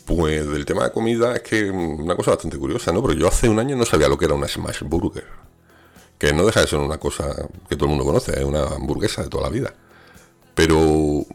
Pues 0.07 0.49
del 0.49 0.65
tema 0.65 0.85
de 0.85 0.93
comida 0.93 1.35
es 1.35 1.43
que 1.43 1.69
una 1.69 2.15
cosa 2.15 2.31
bastante 2.31 2.57
curiosa, 2.57 2.93
¿no? 2.93 3.03
Pero 3.03 3.15
yo 3.15 3.27
hace 3.27 3.49
un 3.49 3.59
año 3.59 3.75
no 3.77 3.85
sabía 3.85 4.09
lo 4.09 4.17
que 4.17 4.27
era 4.27 4.35
una 4.35 4.47
smash 4.47 4.83
burger. 4.85 5.27
Que 6.17 6.33
no 6.33 6.47
deja 6.47 6.61
de 6.61 6.69
ser 6.69 6.79
una 6.79 6.99
cosa 6.99 7.35
que 7.69 7.77
todo 7.77 7.87
el 7.87 7.91
mundo 7.91 8.05
conoce, 8.05 8.39
es 8.39 8.45
una 8.45 8.63
hamburguesa 8.63 9.25
de 9.25 9.29
toda 9.29 9.43
la 9.43 9.51
vida. 9.51 9.75
Pero 10.55 11.27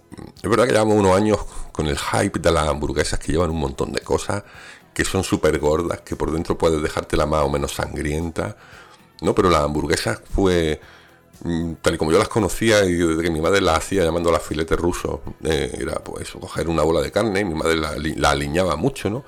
es 0.41 0.49
verdad 0.49 0.65
que 0.65 0.71
llevamos 0.71 0.97
unos 0.97 1.15
años 1.15 1.37
con 1.73 1.87
el 1.87 1.97
hype 1.97 2.39
de 2.39 2.51
las 2.51 2.69
hamburguesas 2.69 3.19
que 3.19 3.33
llevan 3.33 3.51
un 3.51 3.59
montón 3.59 3.91
de 3.91 3.99
cosas, 4.01 4.43
que 4.93 5.03
son 5.05 5.23
súper 5.23 5.59
gordas, 5.59 6.01
que 6.01 6.15
por 6.15 6.31
dentro 6.31 6.57
puedes 6.57 6.81
dejártela 6.81 7.25
más 7.25 7.43
o 7.43 7.49
menos 7.49 7.73
sangrienta. 7.73 8.55
¿no? 9.21 9.35
Pero 9.35 9.49
la 9.49 9.63
hamburguesa 9.63 10.19
fue 10.33 10.79
Mm, 10.79 11.00
tal 11.81 11.95
y 11.95 11.97
como 11.97 12.11
yo 12.11 12.19
las 12.19 12.27
conocía 12.27 12.85
y 12.85 12.93
desde 12.93 13.23
que 13.23 13.31
mi 13.31 13.41
madre 13.41 13.61
las 13.61 13.79
hacía 13.79 14.03
llamando 14.03 14.31
las 14.31 14.43
filetes 14.43 14.77
rusos, 14.77 15.19
eh, 15.43 15.75
era 15.79 15.95
pues 15.95 16.31
coger 16.31 16.69
una 16.69 16.83
bola 16.83 17.01
de 17.01 17.11
carne, 17.11 17.41
y 17.41 17.45
mi 17.45 17.55
madre 17.55 17.75
la, 17.75 18.29
aliñaba 18.29 18.75
mucho, 18.75 19.09
¿no? 19.09 19.23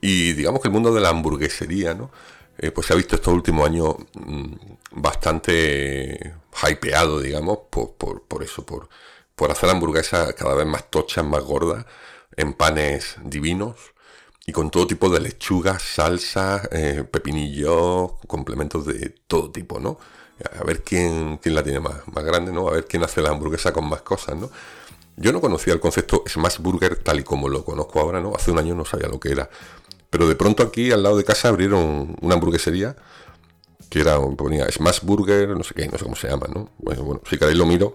Y 0.00 0.32
digamos 0.32 0.60
que 0.60 0.68
el 0.68 0.72
mundo 0.72 0.92
de 0.94 1.00
la 1.00 1.10
hamburguesería, 1.10 1.94
¿no? 1.94 2.10
Eh, 2.58 2.70
pues 2.70 2.86
se 2.86 2.92
ha 2.92 2.96
visto 2.96 3.16
estos 3.16 3.32
últimos 3.34 3.66
años 3.66 3.96
mm, 4.14 4.54
bastante 4.92 6.34
hypeado, 6.68 7.20
digamos, 7.20 7.58
por, 7.70 7.94
por, 7.94 8.42
eso, 8.42 8.64
por, 8.64 8.88
por 9.34 9.50
hacer 9.50 9.70
hamburguesas 9.70 10.34
cada 10.34 10.54
vez 10.54 10.66
más 10.66 10.90
tochas, 10.90 11.24
más 11.24 11.42
gordas, 11.42 11.84
en 12.36 12.54
panes 12.54 13.16
divinos 13.24 13.76
y 14.46 14.52
con 14.52 14.70
todo 14.70 14.86
tipo 14.86 15.08
de 15.08 15.20
lechugas, 15.20 15.82
salsas, 15.82 16.68
eh, 16.72 17.04
pepinillos, 17.10 18.12
complementos 18.26 18.86
de 18.86 19.10
todo 19.26 19.50
tipo, 19.50 19.78
¿no? 19.80 19.98
A 20.58 20.64
ver 20.64 20.82
quién, 20.82 21.38
quién 21.38 21.54
la 21.54 21.62
tiene 21.62 21.80
más, 21.80 21.96
más 22.12 22.24
grande, 22.24 22.52
¿no? 22.52 22.68
A 22.68 22.72
ver 22.72 22.86
quién 22.86 23.02
hace 23.02 23.20
la 23.20 23.30
hamburguesa 23.30 23.72
con 23.72 23.88
más 23.88 24.02
cosas, 24.02 24.36
¿no? 24.36 24.50
Yo 25.16 25.32
no 25.32 25.40
conocía 25.40 25.72
el 25.74 25.80
concepto 25.80 26.24
Smash 26.26 26.58
Burger 26.58 26.96
tal 26.96 27.20
y 27.20 27.22
como 27.22 27.48
lo 27.48 27.64
conozco 27.64 28.00
ahora, 28.00 28.20
¿no? 28.20 28.34
Hace 28.34 28.50
un 28.50 28.58
año 28.58 28.74
no 28.74 28.84
sabía 28.84 29.08
lo 29.08 29.20
que 29.20 29.32
era. 29.32 29.48
Pero 30.10 30.28
de 30.28 30.34
pronto 30.34 30.62
aquí 30.62 30.90
al 30.90 31.02
lado 31.02 31.16
de 31.16 31.24
casa 31.24 31.48
abrieron 31.48 32.16
una 32.20 32.34
hamburguesería 32.34 32.96
que 33.90 34.00
era, 34.00 34.18
ponía 34.36 34.70
Smash 34.70 35.00
Burger, 35.02 35.50
no 35.50 35.62
sé 35.64 35.74
qué, 35.74 35.86
no 35.86 35.98
sé 35.98 36.04
cómo 36.04 36.16
se 36.16 36.28
llama, 36.28 36.46
¿no? 36.52 36.70
Bueno, 36.78 37.02
bueno, 37.02 37.20
si 37.28 37.36
queréis 37.36 37.58
lo 37.58 37.66
miro 37.66 37.92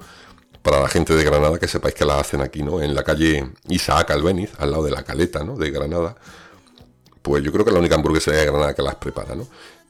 para 0.61 0.79
la 0.79 0.87
gente 0.87 1.15
de 1.15 1.23
Granada 1.23 1.57
que 1.57 1.67
sepáis 1.67 1.95
que 1.95 2.05
la 2.05 2.19
hacen 2.19 2.41
aquí, 2.41 2.61
¿no? 2.61 2.81
En 2.81 2.93
la 2.93 3.03
calle 3.03 3.51
Isaac 3.69 4.11
Albeniz, 4.11 4.51
al 4.59 4.71
lado 4.71 4.83
de 4.83 4.91
la 4.91 5.03
Caleta, 5.03 5.43
¿no? 5.43 5.55
De 5.55 5.71
Granada 5.71 6.15
pues 7.27 7.43
yo 7.43 7.51
creo 7.51 7.65
que 7.65 7.71
es 7.71 7.73
la 7.73 7.79
única 7.79 7.95
hamburguesería 7.95 8.39
de 8.39 8.45
Granada 8.45 8.73
que 8.73 8.81
las 8.81 8.95
prepara, 8.95 9.35
¿no? 9.35 9.45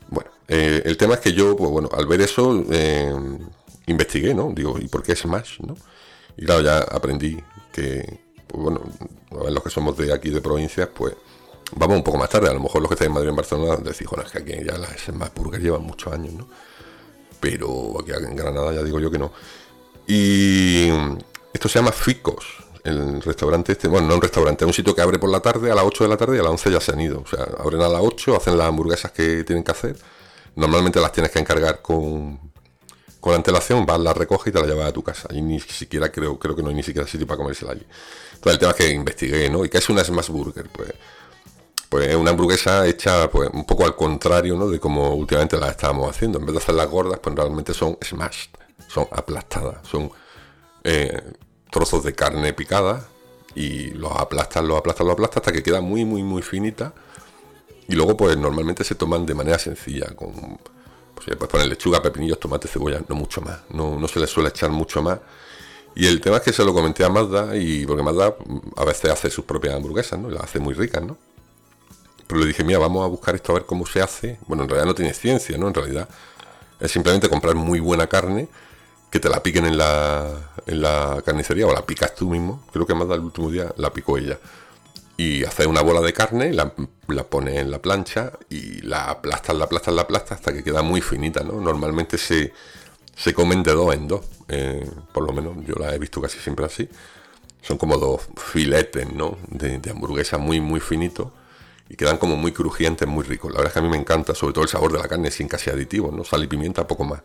Bueno, 0.10 0.30
eh, 0.48 0.82
el 0.86 0.98
tema 0.98 1.15
es 1.15 1.20
que 1.20 1.34
yo, 1.34 1.56
pues 1.56 1.70
bueno, 1.70 1.89
al 1.93 2.06
ver 2.06 2.22
eso, 2.22 2.63
eh, 2.72 3.13
investigué, 3.88 4.34
¿no? 4.34 4.52
Digo, 4.54 4.78
¿y 4.80 4.88
por 4.88 5.04
qué 5.04 5.15
Smash, 5.15 5.60
no? 5.62 5.76
Y 6.38 6.46
claro, 6.46 6.62
ya 6.62 6.80
aprendí 6.80 7.38
que, 7.72 8.22
pues 8.48 8.63
bueno, 8.63 8.82
los 9.32 9.63
que 9.63 9.70
somos 9.70 9.98
de 9.98 10.13
aquí 10.13 10.30
de 10.30 10.41
provincias, 10.41 10.89
pues 10.93 11.15
vamos 11.76 11.98
un 11.98 12.04
poco 12.04 12.17
más 12.17 12.30
tarde. 12.30 12.50
A 12.50 12.54
lo 12.54 12.60
mejor 12.60 12.82
los 12.82 12.89
que 12.89 12.96
están 12.96 13.08
en 13.08 13.13
Madrid 13.13 13.30
en 13.30 13.36
Barcelona 13.36 13.76
decís, 13.78 14.08
bueno, 14.10 14.24
es 14.24 14.32
que 14.32 14.39
aquí 14.39 14.65
ya 14.65 14.78
las 14.78 15.00
Smash 15.00 15.32
Burger 15.36 15.62
llevan 15.62 15.84
muchos 15.84 16.13
años, 16.13 16.34
¿no? 16.34 16.48
Pero 17.39 18.00
aquí 18.02 18.12
en 18.12 18.36
Granada 18.36 18.74
ya 18.74 18.84
digo 18.84 19.00
yo 19.00 19.12
que 19.12 19.20
no. 19.20 19.32
Y 20.08 20.88
esto 21.54 21.67
se 21.67 21.80
llama 21.80 21.91
Ficos, 21.91 22.46
el 22.88 23.21
restaurante 23.21 23.73
este, 23.73 23.88
bueno, 23.88 24.08
no 24.08 24.15
un 24.15 24.21
restaurante, 24.21 24.63
es 24.63 24.67
un 24.67 24.73
sitio 24.73 24.95
que 24.95 25.02
abre 25.02 25.19
por 25.19 25.30
la 25.30 25.39
tarde, 25.39 25.71
a 25.71 25.76
las 25.76 25.84
8 25.84 26.04
de 26.06 26.10
la 26.10 26.17
tarde 26.17 26.38
y 26.38 26.39
a 26.39 26.43
las 26.43 26.52
11 26.52 26.71
ya 26.71 26.82
se 26.82 26.91
han 26.91 27.02
ido. 27.02 27.21
O 27.21 27.28
sea, 27.28 27.45
abren 27.60 27.82
a 27.82 27.89
las 27.89 28.02
8, 28.02 28.36
hacen 28.36 28.58
las 28.58 28.67
hamburguesas 28.67 29.12
que 29.12 29.43
tienen 29.43 29.63
que 29.63 29.71
hacer. 29.71 29.97
Normalmente 30.56 31.00
las 31.00 31.12
tienes 31.12 31.32
que 31.32 31.39
encargar 31.39 31.82
con, 31.82 32.39
con 33.19 33.36
antelación, 33.36 33.86
vas, 33.86 34.00
las 34.00 34.15
recoges 34.15 34.47
y 34.47 34.52
te 34.52 34.60
las 34.60 34.67
llevas 34.67 34.89
a 34.89 34.93
tu 34.93 35.04
casa. 35.04 35.28
Y 35.32 35.41
ni 35.41 35.60
siquiera 35.60 36.12
creo, 36.12 36.39
creo 36.39 36.56
que 36.56 36.63
no 36.63 36.69
hay 36.69 36.76
ni 36.76 36.84
siquiera 36.84 37.08
sitio 37.08 37.28
para 37.28 37.38
comérsela 37.38 37.73
allí. 37.73 37.86
Entonces 38.34 38.54
el 38.54 38.60
tema 38.60 38.71
es 38.71 38.78
que 38.78 38.89
investigué, 38.89 39.50
¿no? 39.50 39.65
¿Y 39.65 39.69
qué 39.69 39.80
es 39.80 39.89
una 39.89 40.04
smash 40.04 40.30
burger? 40.30 40.69
Pues, 40.69 40.93
pues 41.89 42.15
una 42.15 42.32
hamburguesa 42.32 42.88
hecha 42.88 43.30
pues, 43.30 43.50
un 43.54 43.65
poco 43.65 43.86
al 43.86 43.95
contrario, 43.95 44.56
¿no? 44.56 44.69
De 44.69 44.80
como 44.80 45.13
últimamente 45.13 45.58
las 45.58 45.71
estábamos 45.71 46.10
haciendo. 46.10 46.39
En 46.39 46.45
vez 46.45 46.54
de 46.54 46.60
hacerlas 46.60 46.89
gordas, 46.89 47.19
pues 47.19 47.36
realmente 47.36 47.73
son 47.73 47.97
smashed, 48.04 48.52
son 48.88 49.08
aplastadas, 49.12 49.88
son... 49.88 50.12
Eh, 50.84 51.21
trozos 51.69 52.03
de 52.03 52.13
carne 52.13 52.53
picada 52.53 53.08
y 53.56 53.91
los 53.91 54.12
aplastas, 54.12 54.63
los 54.63 54.77
aplastas, 54.77 55.06
los 55.06 55.13
aplastas 55.13 55.38
hasta 55.38 55.51
que 55.51 55.63
queda 55.63 55.82
muy, 55.82 56.06
muy, 56.06 56.23
muy 56.23 56.41
finita. 56.41 56.93
Y 57.88 57.95
luego, 57.95 58.17
pues 58.17 58.38
normalmente 58.38 58.84
se 58.84 58.95
toman 58.95 59.25
de 59.25 59.34
manera 59.34 59.58
sencilla, 59.58 60.08
con 60.15 60.60
pues 61.15 61.36
puedes 61.36 61.51
poner 61.51 61.67
lechuga, 61.67 62.01
pepinillos, 62.01 62.39
tomate, 62.39 62.67
cebolla, 62.67 63.01
no 63.08 63.15
mucho 63.15 63.41
más. 63.41 63.62
No, 63.69 63.99
no 63.99 64.08
se 64.08 64.19
le 64.19 64.27
suele 64.27 64.49
echar 64.49 64.69
mucho 64.69 65.01
más. 65.01 65.19
Y 65.95 66.06
el 66.06 66.21
tema 66.21 66.38
es 66.38 66.43
que 66.43 66.53
se 66.53 66.63
lo 66.63 66.73
comenté 66.75 67.03
a 67.03 67.10
Mazda, 67.10 67.58
y 67.58 67.88
porque 67.88 68.03
Mazda 68.03 68.36
a 68.75 68.86
veces 68.86 69.10
hace 69.10 69.32
sus 69.32 69.45
propias 69.45 69.73
hamburguesas, 69.73 70.19
¿no? 70.19 70.30
Y 70.30 70.34
las 70.34 70.43
hace 70.43 70.60
muy 70.60 70.75
ricas, 70.75 71.03
¿no? 71.03 71.17
Pero 72.27 72.41
le 72.41 72.45
dije, 72.45 72.63
mira, 72.63 72.77
vamos 72.77 73.03
a 73.03 73.08
buscar 73.08 73.34
esto 73.34 73.53
a 73.53 73.56
ver 73.56 73.65
cómo 73.65 73.88
se 73.88 74.01
hace. 74.01 74.38
Bueno, 74.45 74.63
en 74.63 74.69
realidad 74.69 74.86
no 74.86 74.93
tiene 74.93 75.13
ciencia, 75.13 75.58
¿no? 75.58 75.67
En 75.67 75.73
realidad 75.73 76.08
es 76.80 76.91
simplemente 76.91 77.30
comprar 77.30 77.56
muy 77.56 77.80
buena 77.80 78.06
carne 78.06 78.47
te 79.19 79.30
la 79.30 79.41
piquen 79.41 79.65
en 79.65 79.77
la, 79.77 80.51
en 80.65 80.82
la 80.82 81.21
carnicería 81.25 81.67
o 81.67 81.73
la 81.73 81.86
picas 81.86 82.15
tú 82.15 82.30
mismo. 82.30 82.63
Creo 82.71 82.86
que 82.86 82.93
más 82.93 83.08
del 83.08 83.21
último 83.21 83.49
día 83.49 83.73
la 83.77 83.91
picó 83.91 84.17
ella. 84.17 84.38
Y 85.17 85.43
haces 85.45 85.65
una 85.65 85.82
bola 85.82 86.01
de 86.01 86.13
carne, 86.13 86.53
la, 86.53 86.73
la 87.08 87.23
pones 87.23 87.56
en 87.58 87.71
la 87.71 87.82
plancha 87.82 88.34
y 88.49 88.82
la 88.82 89.10
aplastas, 89.10 89.56
la 89.56 89.65
aplastas, 89.65 89.93
la 89.95 90.03
aplastas 90.03 90.38
hasta 90.38 90.53
que 90.53 90.63
queda 90.63 90.84
muy 90.84 91.01
finita, 91.01 91.43
¿no? 91.43 91.60
Normalmente 91.60 92.19
se, 92.19 92.53
se 93.15 93.34
comen 93.34 93.63
de 93.63 93.71
dos 93.73 93.95
en 93.95 94.08
dos. 94.08 94.25
Eh, 94.47 94.88
por 95.12 95.25
lo 95.25 95.34
menos 95.34 95.56
yo 95.65 95.73
la 95.75 95.93
he 95.95 95.97
visto 95.97 96.21
casi 96.21 96.38
siempre 96.38 96.65
así. 96.65 96.88
Son 97.62 97.77
como 97.77 97.97
dos 97.97 98.27
filetes, 98.36 99.12
¿no? 99.12 99.39
De, 99.47 99.80
de 99.80 99.89
hamburguesa 99.89 100.38
muy, 100.38 100.62
muy 100.62 100.80
finito 100.80 101.34
y 101.89 101.95
quedan 101.95 102.17
como 102.17 102.36
muy 102.36 102.51
crujientes, 102.51 103.08
muy 103.08 103.23
ricos. 103.23 103.51
La 103.51 103.58
verdad 103.58 103.69
es 103.69 103.73
que 103.73 103.80
a 103.80 103.82
mí 103.82 103.89
me 103.89 103.97
encanta, 103.97 104.36
sobre 104.36 104.53
todo 104.53 104.65
el 104.65 104.69
sabor 104.69 104.91
de 104.91 104.99
la 104.99 105.08
carne 105.08 105.32
sin 105.32 105.47
casi 105.47 105.69
aditivos, 105.71 106.13
¿no? 106.13 106.23
Sal 106.23 106.43
y 106.43 106.47
pimienta, 106.47 106.86
poco 106.86 107.06
más. 107.06 107.21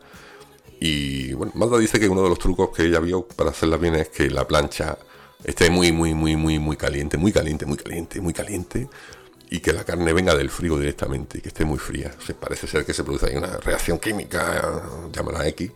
Y 0.85 1.31
bueno, 1.31 1.53
Mazda 1.55 1.77
dice 1.77 1.97
que 1.97 2.09
uno 2.09 2.23
de 2.23 2.29
los 2.29 2.39
trucos 2.39 2.71
que 2.75 2.83
ella 2.83 2.99
vio 2.99 3.25
para 3.25 3.51
hacerla 3.51 3.77
bien 3.77 3.95
es 3.95 4.09
que 4.09 4.29
la 4.29 4.45
plancha 4.45 4.97
esté 5.41 5.69
muy, 5.69 5.93
muy, 5.93 6.13
muy, 6.13 6.35
muy, 6.35 6.59
muy 6.59 6.75
caliente, 6.75 7.17
muy 7.17 7.31
caliente, 7.31 7.65
muy 7.65 7.77
caliente, 7.77 8.19
muy 8.19 8.33
caliente, 8.33 8.89
y 9.49 9.61
que 9.61 9.71
la 9.71 9.85
carne 9.85 10.11
venga 10.11 10.35
del 10.35 10.49
frío 10.49 10.77
directamente 10.77 11.37
y 11.37 11.41
que 11.41 11.47
esté 11.47 11.63
muy 11.63 11.79
fría. 11.79 12.11
se 12.19 12.33
parece 12.33 12.67
ser 12.67 12.85
que 12.85 12.93
se 12.93 13.05
produce 13.05 13.27
ahí 13.27 13.37
una 13.37 13.59
reacción 13.59 13.97
química, 13.97 14.83
llámala 15.13 15.47
X, 15.47 15.71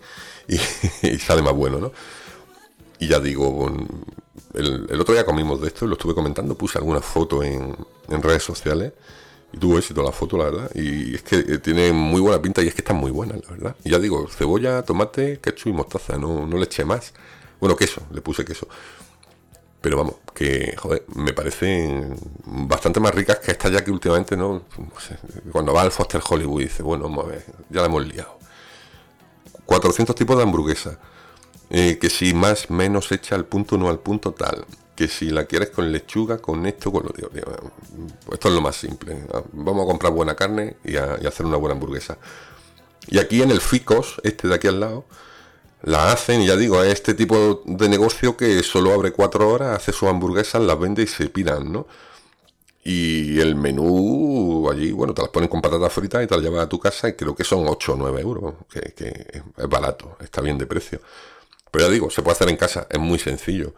y, 0.49 0.57
sale 1.19 1.41
más 1.41 1.53
bueno, 1.53 1.79
¿no? 1.79 1.93
Y 2.99 3.07
ya 3.07 3.21
digo, 3.21 3.73
el, 4.55 4.99
otro 4.99 5.13
día 5.13 5.23
comimos 5.23 5.61
de 5.61 5.67
esto, 5.67 5.87
lo 5.87 5.93
estuve 5.93 6.15
comentando, 6.15 6.57
puse 6.57 6.79
alguna 6.79 6.99
foto 6.99 7.43
en 7.43 7.77
redes 8.09 8.43
sociales 8.43 8.91
y 9.51 9.57
tuvo 9.57 9.77
éxito 9.77 10.03
la 10.03 10.11
foto, 10.11 10.37
la 10.37 10.45
verdad. 10.45 10.71
Y 10.75 11.15
es 11.15 11.23
que 11.23 11.37
eh, 11.37 11.57
tiene 11.59 11.91
muy 11.93 12.21
buena 12.21 12.41
pinta 12.41 12.61
y 12.61 12.67
es 12.67 12.73
que 12.73 12.81
está 12.81 12.93
muy 12.93 13.11
buena, 13.11 13.35
la 13.35 13.49
verdad. 13.49 13.75
Y 13.83 13.91
ya 13.91 13.99
digo, 13.99 14.27
cebolla, 14.27 14.83
tomate, 14.83 15.39
ketchup 15.39 15.67
y 15.67 15.73
mostaza, 15.73 16.17
no, 16.17 16.45
no 16.45 16.57
le 16.57 16.65
eché 16.65 16.83
más. 16.85 17.13
Bueno, 17.59 17.75
queso, 17.75 18.01
le 18.11 18.21
puse 18.21 18.43
queso. 18.43 18.67
Pero 19.81 19.97
vamos, 19.97 20.15
que, 20.33 20.75
joder, 20.77 21.05
me 21.15 21.33
parecen 21.33 22.15
bastante 22.45 22.99
más 22.99 23.13
ricas 23.13 23.39
que 23.39 23.51
estas 23.51 23.71
ya 23.71 23.83
que 23.83 23.91
últimamente, 23.91 24.35
¿no? 24.35 24.63
cuando 25.51 25.71
va 25.73 25.83
al 25.83 25.91
Foster 25.91 26.21
Hollywood 26.27 26.61
dice, 26.61 26.83
bueno, 26.83 27.09
ya 27.69 27.81
la 27.81 27.85
hemos 27.85 28.05
liado. 28.05 28.37
400 29.65 30.15
tipos 30.15 30.35
de 30.37 30.43
hamburguesa. 30.43 30.99
Eh, 31.69 31.97
que 31.99 32.09
si 32.09 32.33
más, 32.33 32.69
menos 32.69 33.11
echa 33.11 33.35
al 33.35 33.45
punto, 33.45 33.77
no 33.77 33.89
al 33.89 33.99
punto, 33.99 34.33
tal 34.33 34.65
que 34.97 35.07
si 35.07 35.29
la 35.29 35.45
quieres 35.45 35.69
con 35.69 35.91
lechuga, 35.91 36.39
con 36.39 36.65
esto, 36.65 36.91
con 36.91 37.03
lo 37.03 37.13
digo, 37.15 37.29
esto 38.31 38.47
es 38.49 38.53
lo 38.53 38.61
más 38.61 38.75
simple. 38.75 39.15
Vamos 39.53 39.83
a 39.83 39.85
comprar 39.85 40.11
buena 40.11 40.35
carne 40.35 40.77
y, 40.83 40.97
a, 40.97 41.13
hacer 41.13 41.45
una 41.45 41.57
buena 41.57 41.75
hamburguesa. 41.75 42.17
Y 43.07 43.19
aquí 43.19 43.43
en 43.43 43.51
el 43.51 43.61
Ficos, 43.61 44.19
este 44.23 44.47
de 44.47 44.55
aquí 44.55 44.67
al 44.67 44.79
lado, 44.79 45.05
la 45.83 46.11
hacen, 46.11 46.41
y 46.41 46.47
ya 46.47 46.55
digo, 46.55 46.83
es 46.83 46.93
este 46.93 47.13
tipo 47.13 47.61
de 47.65 47.87
negocio 47.87 48.35
que 48.35 48.63
solo 48.63 48.91
abre 48.91 49.11
cuatro 49.11 49.47
horas, 49.47 49.77
hace 49.77 49.93
sus 49.93 50.09
hamburguesas, 50.09 50.63
las 50.63 50.79
vende 50.79 51.03
y 51.03 51.07
se 51.07 51.29
piran, 51.29 51.71
¿no? 51.71 51.87
Y 52.83 53.39
el 53.39 53.55
menú 53.55 54.67
allí, 54.71 54.91
bueno, 54.91 55.13
te 55.13 55.21
las 55.21 55.29
ponen 55.29 55.47
con 55.47 55.61
patatas 55.61 55.93
fritas 55.93 56.23
y 56.23 56.27
te 56.27 56.35
las 56.35 56.43
llevas 56.43 56.65
a 56.65 56.69
tu 56.69 56.79
casa 56.79 57.07
y 57.09 57.13
creo 57.13 57.35
que 57.35 57.43
son 57.43 57.67
8 57.67 57.93
o 57.93 57.95
9 57.97 58.21
euros, 58.21 58.55
que, 58.67 58.81
que 58.93 59.43
es 59.57 59.69
barato, 59.69 60.17
está 60.21 60.41
bien 60.41 60.57
de 60.57 60.65
precio. 60.65 61.01
Pero 61.69 61.85
ya 61.85 61.91
digo, 61.91 62.09
se 62.09 62.23
puede 62.23 62.33
hacer 62.33 62.49
en 62.49 62.57
casa, 62.57 62.87
es 62.89 62.99
muy 62.99 63.19
sencillo. 63.19 63.75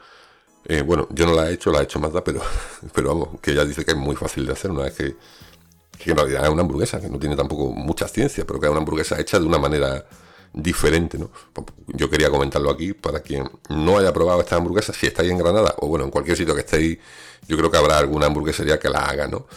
Eh, 0.66 0.82
bueno, 0.82 1.08
yo 1.12 1.26
no 1.26 1.34
la 1.34 1.50
he 1.50 1.54
hecho, 1.54 1.72
la 1.72 1.80
he 1.80 1.84
hecho 1.84 2.00
Mazda, 2.00 2.24
pero, 2.24 2.42
pero 2.94 3.10
vamos, 3.10 3.40
que 3.42 3.52
ella 3.52 3.66
dice 3.66 3.86
que 3.86 3.92
es 3.92 3.98
muy 3.98 4.16
fácil 4.16 4.46
de 4.46 4.54
hacer 4.54 4.72
una 4.72 4.84
vez 4.84 4.94
que, 4.94 5.16
que 5.98 6.12
en 6.12 6.18
realidad 6.18 6.44
es 6.44 6.50
una 6.50 6.62
hamburguesa, 6.62 7.00
que 7.00 7.10
no 7.10 7.20
tiene 7.20 7.36
tampoco 7.36 7.72
mucha 7.72 8.08
ciencia, 8.08 8.46
pero 8.46 8.60
que 8.60 8.66
es 8.66 8.72
una 8.72 8.80
hamburguesa 8.80 9.20
hecha 9.20 9.40
de 9.40 9.46
una 9.46 9.58
manera 9.58 10.06
diferente, 10.54 11.18
¿no? 11.18 11.30
Yo 11.88 12.10
quería 12.10 12.30
comentarlo 12.30 12.72
aquí 12.72 12.94
para 12.94 13.20
quien 13.20 13.50
no 13.70 13.98
haya 13.98 14.12
probado 14.12 14.42
esta 14.42 14.56
hamburguesa, 14.56 14.94
si 14.94 15.08
estáis 15.08 15.32
en 15.32 15.38
Granada 15.38 15.76
o 15.80 15.88
bueno, 15.88 16.06
en 16.06 16.12
cualquier 16.12 16.38
sitio 16.38 16.56
que 16.56 16.62
estéis, 16.62 16.98
yo 17.48 17.58
creo 17.58 17.70
que 17.70 17.78
habrá 17.78 17.98
alguna 17.98 18.28
hamburguesería 18.28 18.80
que 18.80 18.90
la 18.90 19.06
haga, 19.06 19.28
¿no? 19.28 19.48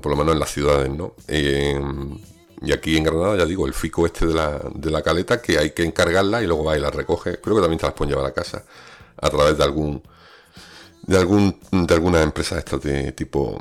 por 0.00 0.12
lo 0.12 0.16
menos 0.16 0.34
en 0.34 0.38
las 0.38 0.52
ciudades, 0.52 0.88
¿no? 0.88 1.14
y 1.28 2.72
aquí 2.72 2.96
en 2.96 3.04
Granada, 3.04 3.36
ya 3.36 3.44
digo, 3.44 3.66
el 3.66 3.74
fico 3.74 4.06
este 4.06 4.26
de 4.26 4.34
la, 4.34 4.60
de 4.74 4.90
la 4.90 5.02
caleta, 5.02 5.40
que 5.42 5.58
hay 5.58 5.70
que 5.70 5.84
encargarla 5.84 6.42
y 6.42 6.46
luego 6.46 6.64
va 6.64 6.76
y 6.76 6.80
la 6.80 6.90
recoge. 6.90 7.40
Creo 7.40 7.56
que 7.56 7.62
también 7.62 7.78
te 7.78 7.86
las 7.86 7.94
pueden 7.94 8.14
llevar 8.14 8.26
a 8.26 8.32
casa 8.32 8.64
a 9.20 9.30
través 9.30 9.58
de 9.58 9.64
algún 9.64 10.02
de 11.02 11.16
algún 11.16 11.58
de 11.70 11.94
alguna 11.94 12.22
empresa 12.22 12.58
estas 12.58 12.82
de 12.82 13.12
tipo 13.12 13.60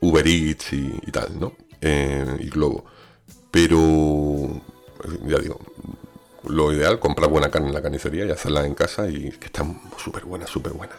Uber 0.00 0.26
Eats 0.26 0.72
y, 0.72 1.12
tal, 1.12 1.38
¿no? 1.38 1.52
Eh, 1.80 2.36
y 2.40 2.48
Globo. 2.48 2.84
Pero 3.50 4.60
ya 5.26 5.38
digo, 5.38 5.58
lo 6.46 6.72
ideal, 6.72 6.98
comprar 6.98 7.30
buena 7.30 7.50
carne 7.50 7.68
en 7.68 7.74
la 7.74 7.82
carnicería 7.82 8.24
y 8.24 8.30
hacerla 8.30 8.64
en 8.66 8.74
casa 8.74 9.08
y 9.08 9.30
que 9.32 9.46
está 9.46 9.64
súper 10.02 10.24
buena, 10.24 10.46
súper 10.46 10.72
buena. 10.72 10.94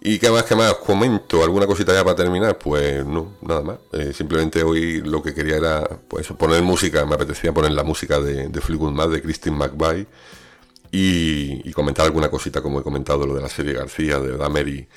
¿Y 0.00 0.18
qué 0.18 0.30
más, 0.30 0.44
qué 0.44 0.54
más? 0.54 0.74
comento 0.74 1.42
alguna 1.42 1.66
cosita 1.66 1.92
ya 1.92 2.04
para 2.04 2.16
terminar. 2.16 2.58
Pues 2.58 3.04
no, 3.04 3.32
nada 3.42 3.62
más. 3.62 3.78
Eh, 3.92 4.12
simplemente 4.12 4.62
hoy 4.62 5.00
lo 5.00 5.22
que 5.22 5.34
quería 5.34 5.56
era 5.56 5.84
pues 6.08 6.28
poner 6.28 6.62
música, 6.62 7.04
me 7.06 7.14
apetecía 7.14 7.52
poner 7.52 7.72
la 7.72 7.82
música 7.82 8.20
de, 8.20 8.48
de 8.48 8.60
Fleetwood 8.60 9.12
de 9.12 9.22
Christine 9.22 9.56
McVie 9.56 10.06
y, 10.98 11.72
comentar 11.72 12.06
alguna 12.06 12.30
cosita, 12.30 12.62
como 12.62 12.80
he 12.80 12.82
comentado, 12.82 13.26
lo 13.26 13.34
de 13.34 13.42
la 13.42 13.48
serie 13.48 13.74
García, 13.74 14.18
de 14.18 14.36
Damery 14.36 14.88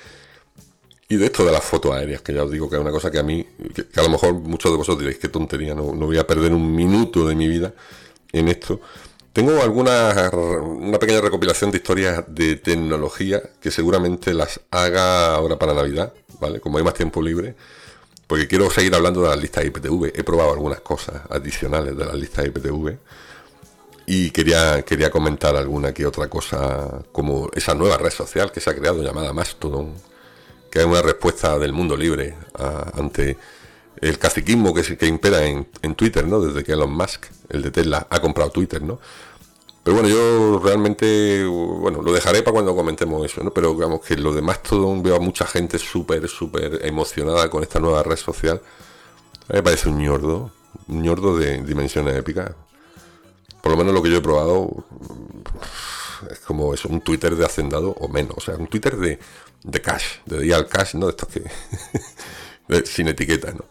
y 1.09 1.15
de 1.17 1.25
esto 1.25 1.43
de 1.43 1.51
las 1.51 1.63
fotos 1.63 1.93
aéreas, 1.93 2.21
que 2.21 2.33
ya 2.33 2.43
os 2.43 2.51
digo 2.51 2.69
que 2.69 2.75
es 2.75 2.81
una 2.81 2.91
cosa 2.91 3.11
que 3.11 3.19
a 3.19 3.23
mí, 3.23 3.45
que, 3.73 3.99
a 3.99 4.03
lo 4.03 4.09
mejor 4.09 4.33
muchos 4.33 4.71
de 4.71 4.77
vosotros 4.77 4.99
diréis, 4.99 5.17
qué 5.17 5.27
tontería, 5.27 5.75
no, 5.75 5.93
no, 5.93 6.05
voy 6.05 6.17
a 6.17 6.25
perder 6.25 6.53
un 6.53 6.73
minuto 6.73 7.27
de 7.27 7.35
mi 7.35 7.47
vida 7.47 7.73
en 8.31 8.47
esto. 8.47 8.79
Tengo 9.33 9.61
alguna 9.61 10.29
una 10.31 10.99
pequeña 10.99 11.21
recopilación 11.21 11.71
de 11.71 11.77
historias 11.77 12.23
de 12.27 12.55
tecnología 12.55 13.41
que 13.59 13.71
seguramente 13.71 14.33
las 14.33 14.61
haga 14.71 15.35
ahora 15.35 15.59
para 15.59 15.73
Navidad, 15.73 16.13
¿vale? 16.39 16.59
Como 16.59 16.77
hay 16.77 16.83
más 16.83 16.93
tiempo 16.93 17.21
libre, 17.21 17.55
porque 18.27 18.47
quiero 18.47 18.69
seguir 18.69 18.95
hablando 18.95 19.21
de 19.23 19.29
las 19.29 19.39
listas 19.39 19.65
IPTV. 19.65 20.13
He 20.15 20.23
probado 20.23 20.53
algunas 20.53 20.81
cosas 20.81 21.23
adicionales 21.29 21.97
de 21.97 22.05
las 22.05 22.15
listas 22.15 22.45
IPTV 22.45 22.97
y 24.11 24.31
quería, 24.31 24.81
quería 24.81 25.11
comentar 25.11 25.55
alguna 25.55 25.93
que 25.93 26.03
otra 26.03 26.27
cosa, 26.27 27.03
como 27.11 27.47
esa 27.53 27.75
nueva 27.75 27.95
red 27.99 28.09
social 28.09 28.51
que 28.51 28.59
se 28.59 28.71
ha 28.71 28.75
creado 28.75 29.03
llamada 29.03 29.33
Mastodon, 29.33 29.93
que 30.71 30.79
es 30.79 30.85
una 30.85 31.03
respuesta 31.03 31.59
del 31.59 31.73
mundo 31.73 31.95
libre 31.95 32.35
ante 32.95 33.37
el 34.01 34.17
caciquismo 34.17 34.73
que, 34.73 34.97
que 34.97 35.05
impera 35.05 35.45
en, 35.45 35.67
Twitter, 35.95 36.25
¿no? 36.27 36.41
Desde 36.41 36.63
que 36.63 36.71
Elon 36.71 36.91
Musk, 36.91 37.27
el 37.49 37.61
de 37.61 37.69
Tesla, 37.69 38.07
ha 38.09 38.19
comprado 38.19 38.49
Twitter, 38.49 38.81
¿no? 38.81 38.99
Pero 39.83 39.97
bueno, 39.97 40.09
yo 40.09 40.59
realmente, 40.63 41.45
bueno, 41.45 42.01
lo 42.01 42.11
dejaré 42.11 42.41
para 42.41 42.53
cuando 42.53 42.75
comentemos 42.75 43.23
eso, 43.23 43.43
¿no? 43.43 43.53
Pero 43.53 43.75
digamos 43.75 44.01
que 44.01 44.17
lo 44.17 44.33
demás 44.33 44.63
todo 44.63 44.99
veo 45.03 45.17
a 45.17 45.19
mucha 45.19 45.45
gente 45.45 45.77
súper, 45.77 46.27
súper 46.27 46.79
emocionada 46.83 47.47
con 47.51 47.61
esta 47.61 47.79
nueva 47.79 48.01
red 48.01 48.17
social. 48.17 48.59
me 49.53 49.61
parece 49.61 49.87
un 49.87 49.99
ñordo, 49.99 50.51
un 50.87 51.03
ñordo 51.03 51.37
de 51.37 51.61
dimensiones 51.61 52.15
épicas. 52.17 52.53
Por 53.61 53.71
lo 53.71 53.77
menos 53.77 53.93
lo 53.93 54.01
que 54.01 54.09
yo 54.09 54.17
he 54.17 54.21
probado 54.21 54.85
es 56.29 56.39
como 56.39 56.73
eso, 56.73 56.89
un 56.89 57.01
Twitter 57.01 57.35
de 57.35 57.45
hacendado 57.45 57.91
o 57.91 58.07
menos. 58.07 58.37
O 58.37 58.41
sea, 58.41 58.55
un 58.55 58.67
Twitter 58.67 58.97
de, 58.97 59.19
de 59.63 59.81
cash, 59.81 60.19
de 60.25 60.39
dial 60.39 60.67
cash, 60.67 60.95
¿no? 60.95 61.07
De 61.07 61.11
estos 61.11 61.29
que... 61.29 61.43
sin 62.85 63.07
etiqueta, 63.07 63.51
¿no? 63.51 63.65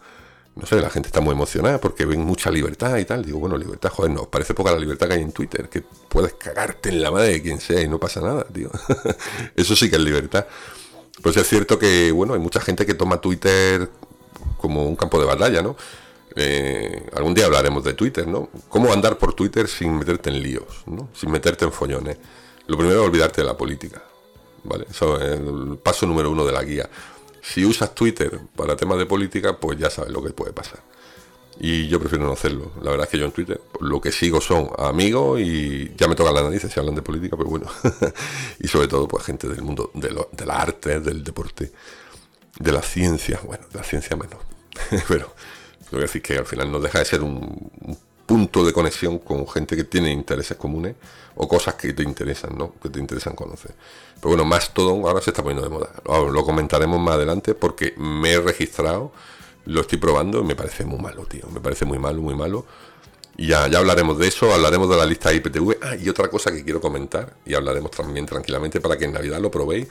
no 0.59 0.65
sé, 0.65 0.79
la 0.81 0.89
gente 0.89 1.07
está 1.07 1.21
muy 1.21 1.33
emocionada 1.33 1.79
porque 1.79 2.05
ven 2.05 2.21
mucha 2.21 2.51
libertad 2.51 2.97
y 2.97 3.05
tal. 3.05 3.23
Digo, 3.23 3.39
bueno, 3.39 3.57
libertad, 3.57 3.89
joder, 3.89 4.11
no, 4.11 4.29
parece 4.29 4.53
poca 4.53 4.71
la 4.71 4.79
libertad 4.79 5.07
que 5.07 5.13
hay 5.13 5.21
en 5.21 5.31
Twitter, 5.31 5.69
que 5.69 5.81
puedes 5.81 6.33
cagarte 6.33 6.89
en 6.89 7.01
la 7.01 7.11
madre 7.11 7.29
de 7.29 7.41
quien 7.41 7.59
sea 7.59 7.81
y 7.81 7.87
no 7.87 7.99
pasa 7.99 8.21
nada, 8.21 8.45
tío. 8.45 8.69
Eso 9.55 9.75
sí 9.75 9.89
que 9.89 9.95
es 9.95 10.01
libertad. 10.01 10.45
Pues 11.21 11.37
es 11.37 11.47
cierto 11.47 11.79
que, 11.79 12.11
bueno, 12.11 12.33
hay 12.33 12.39
mucha 12.39 12.59
gente 12.59 12.85
que 12.85 12.93
toma 12.93 13.21
Twitter 13.21 13.89
como 14.57 14.85
un 14.85 14.95
campo 14.95 15.19
de 15.19 15.25
batalla, 15.25 15.61
¿no? 15.61 15.75
Eh, 16.41 17.05
algún 17.15 17.33
día 17.33 17.47
hablaremos 17.47 17.83
de 17.83 17.93
Twitter, 17.93 18.25
¿no? 18.25 18.49
Cómo 18.69 18.93
andar 18.93 19.17
por 19.17 19.33
Twitter 19.33 19.67
sin 19.67 19.97
meterte 19.97 20.29
en 20.29 20.41
líos, 20.41 20.83
¿no? 20.85 21.09
Sin 21.13 21.31
meterte 21.31 21.65
en 21.65 21.73
follones. 21.73 22.17
Lo 22.67 22.77
primero 22.77 23.01
es 23.01 23.05
olvidarte 23.05 23.41
de 23.41 23.47
la 23.47 23.57
política, 23.57 24.01
¿vale? 24.63 24.85
Eso 24.89 25.19
es 25.19 25.37
el 25.37 25.77
paso 25.83 26.05
número 26.05 26.31
uno 26.31 26.45
de 26.45 26.53
la 26.53 26.63
guía. 26.63 26.89
Si 27.41 27.65
usas 27.65 27.93
Twitter 27.93 28.39
para 28.55 28.77
temas 28.77 28.97
de 28.97 29.05
política, 29.05 29.59
pues 29.59 29.77
ya 29.77 29.89
sabes 29.89 30.13
lo 30.13 30.23
que 30.23 30.29
puede 30.29 30.53
pasar. 30.53 30.79
Y 31.59 31.89
yo 31.89 31.99
prefiero 31.99 32.23
no 32.23 32.31
hacerlo. 32.31 32.71
La 32.81 32.91
verdad 32.91 33.07
es 33.07 33.11
que 33.11 33.19
yo 33.19 33.25
en 33.25 33.33
Twitter 33.33 33.59
lo 33.81 33.99
que 33.99 34.13
sigo 34.13 34.39
son 34.39 34.69
amigos 34.77 35.41
y 35.41 35.93
ya 35.97 36.07
me 36.07 36.15
tocan 36.15 36.33
las 36.33 36.43
narices 36.45 36.71
si 36.71 36.79
hablan 36.79 36.95
de 36.95 37.01
política, 37.01 37.35
pero 37.35 37.49
bueno. 37.49 37.65
y 38.59 38.67
sobre 38.69 38.87
todo, 38.87 39.09
pues 39.09 39.25
gente 39.25 39.49
del 39.49 39.61
mundo 39.61 39.91
de, 39.93 40.09
lo, 40.11 40.29
de 40.31 40.45
la 40.45 40.55
arte, 40.55 41.01
del 41.01 41.21
deporte, 41.21 41.73
de 42.57 42.71
la 42.71 42.81
ciencia. 42.81 43.41
Bueno, 43.43 43.65
de 43.69 43.77
la 43.77 43.83
ciencia 43.83 44.15
menos. 44.15 44.39
pero 45.09 45.33
lo 45.91 45.97
que 45.97 46.03
decir 46.03 46.21
que 46.21 46.37
al 46.37 46.45
final 46.45 46.71
no 46.71 46.79
deja 46.79 46.99
de 46.99 47.05
ser 47.05 47.21
un, 47.21 47.69
punto 48.29 48.63
de 48.63 48.71
conexión 48.73 49.17
con 49.17 49.47
gente 49.47 49.75
que 49.75 49.83
tiene 49.83 50.11
intereses 50.11 50.55
comunes 50.55 50.95
o 51.35 51.47
cosas 51.47 51.73
que 51.73 51.93
te 51.93 52.03
interesan, 52.03 52.55
¿no? 52.55 52.75
Que 52.79 52.87
te 52.87 52.99
interesan 52.99 53.33
conocer. 53.33 53.73
Pero 54.17 54.29
bueno, 54.29 54.45
más 54.45 54.71
todo 54.71 54.91
ahora 55.07 55.19
se 55.19 55.31
está 55.31 55.41
poniendo 55.41 55.67
de 55.67 55.73
moda. 55.73 55.89
Lo 56.05 56.45
comentaremos 56.45 56.99
más 56.99 57.15
adelante 57.15 57.55
porque 57.55 57.95
me 57.97 58.33
he 58.33 58.39
registrado, 58.39 59.11
lo 59.65 59.81
estoy 59.81 59.97
probando 59.97 60.41
y 60.41 60.43
me 60.43 60.55
parece 60.55 60.85
muy 60.85 60.99
malo, 60.99 61.25
tío. 61.25 61.47
Me 61.51 61.59
parece 61.59 61.85
muy 61.85 61.97
malo, 61.97 62.21
muy 62.21 62.35
malo. 62.35 62.67
Y 63.35 63.47
ya, 63.47 63.67
ya 63.67 63.79
hablaremos 63.79 64.19
de 64.19 64.27
eso, 64.27 64.53
hablaremos 64.53 64.87
de 64.89 64.97
la 64.97 65.07
lista 65.07 65.33
IPTV. 65.33 65.77
Ah, 65.81 65.95
y 65.95 66.07
otra 66.07 66.27
cosa 66.27 66.51
que 66.51 66.63
quiero 66.63 66.79
comentar, 66.79 67.33
y 67.47 67.55
hablaremos 67.55 67.89
también 67.89 68.27
tranquilamente 68.27 68.79
para 68.79 68.95
que 68.95 69.05
en 69.05 69.13
Navidad 69.13 69.39
lo 69.39 69.49
probéis. 69.49 69.87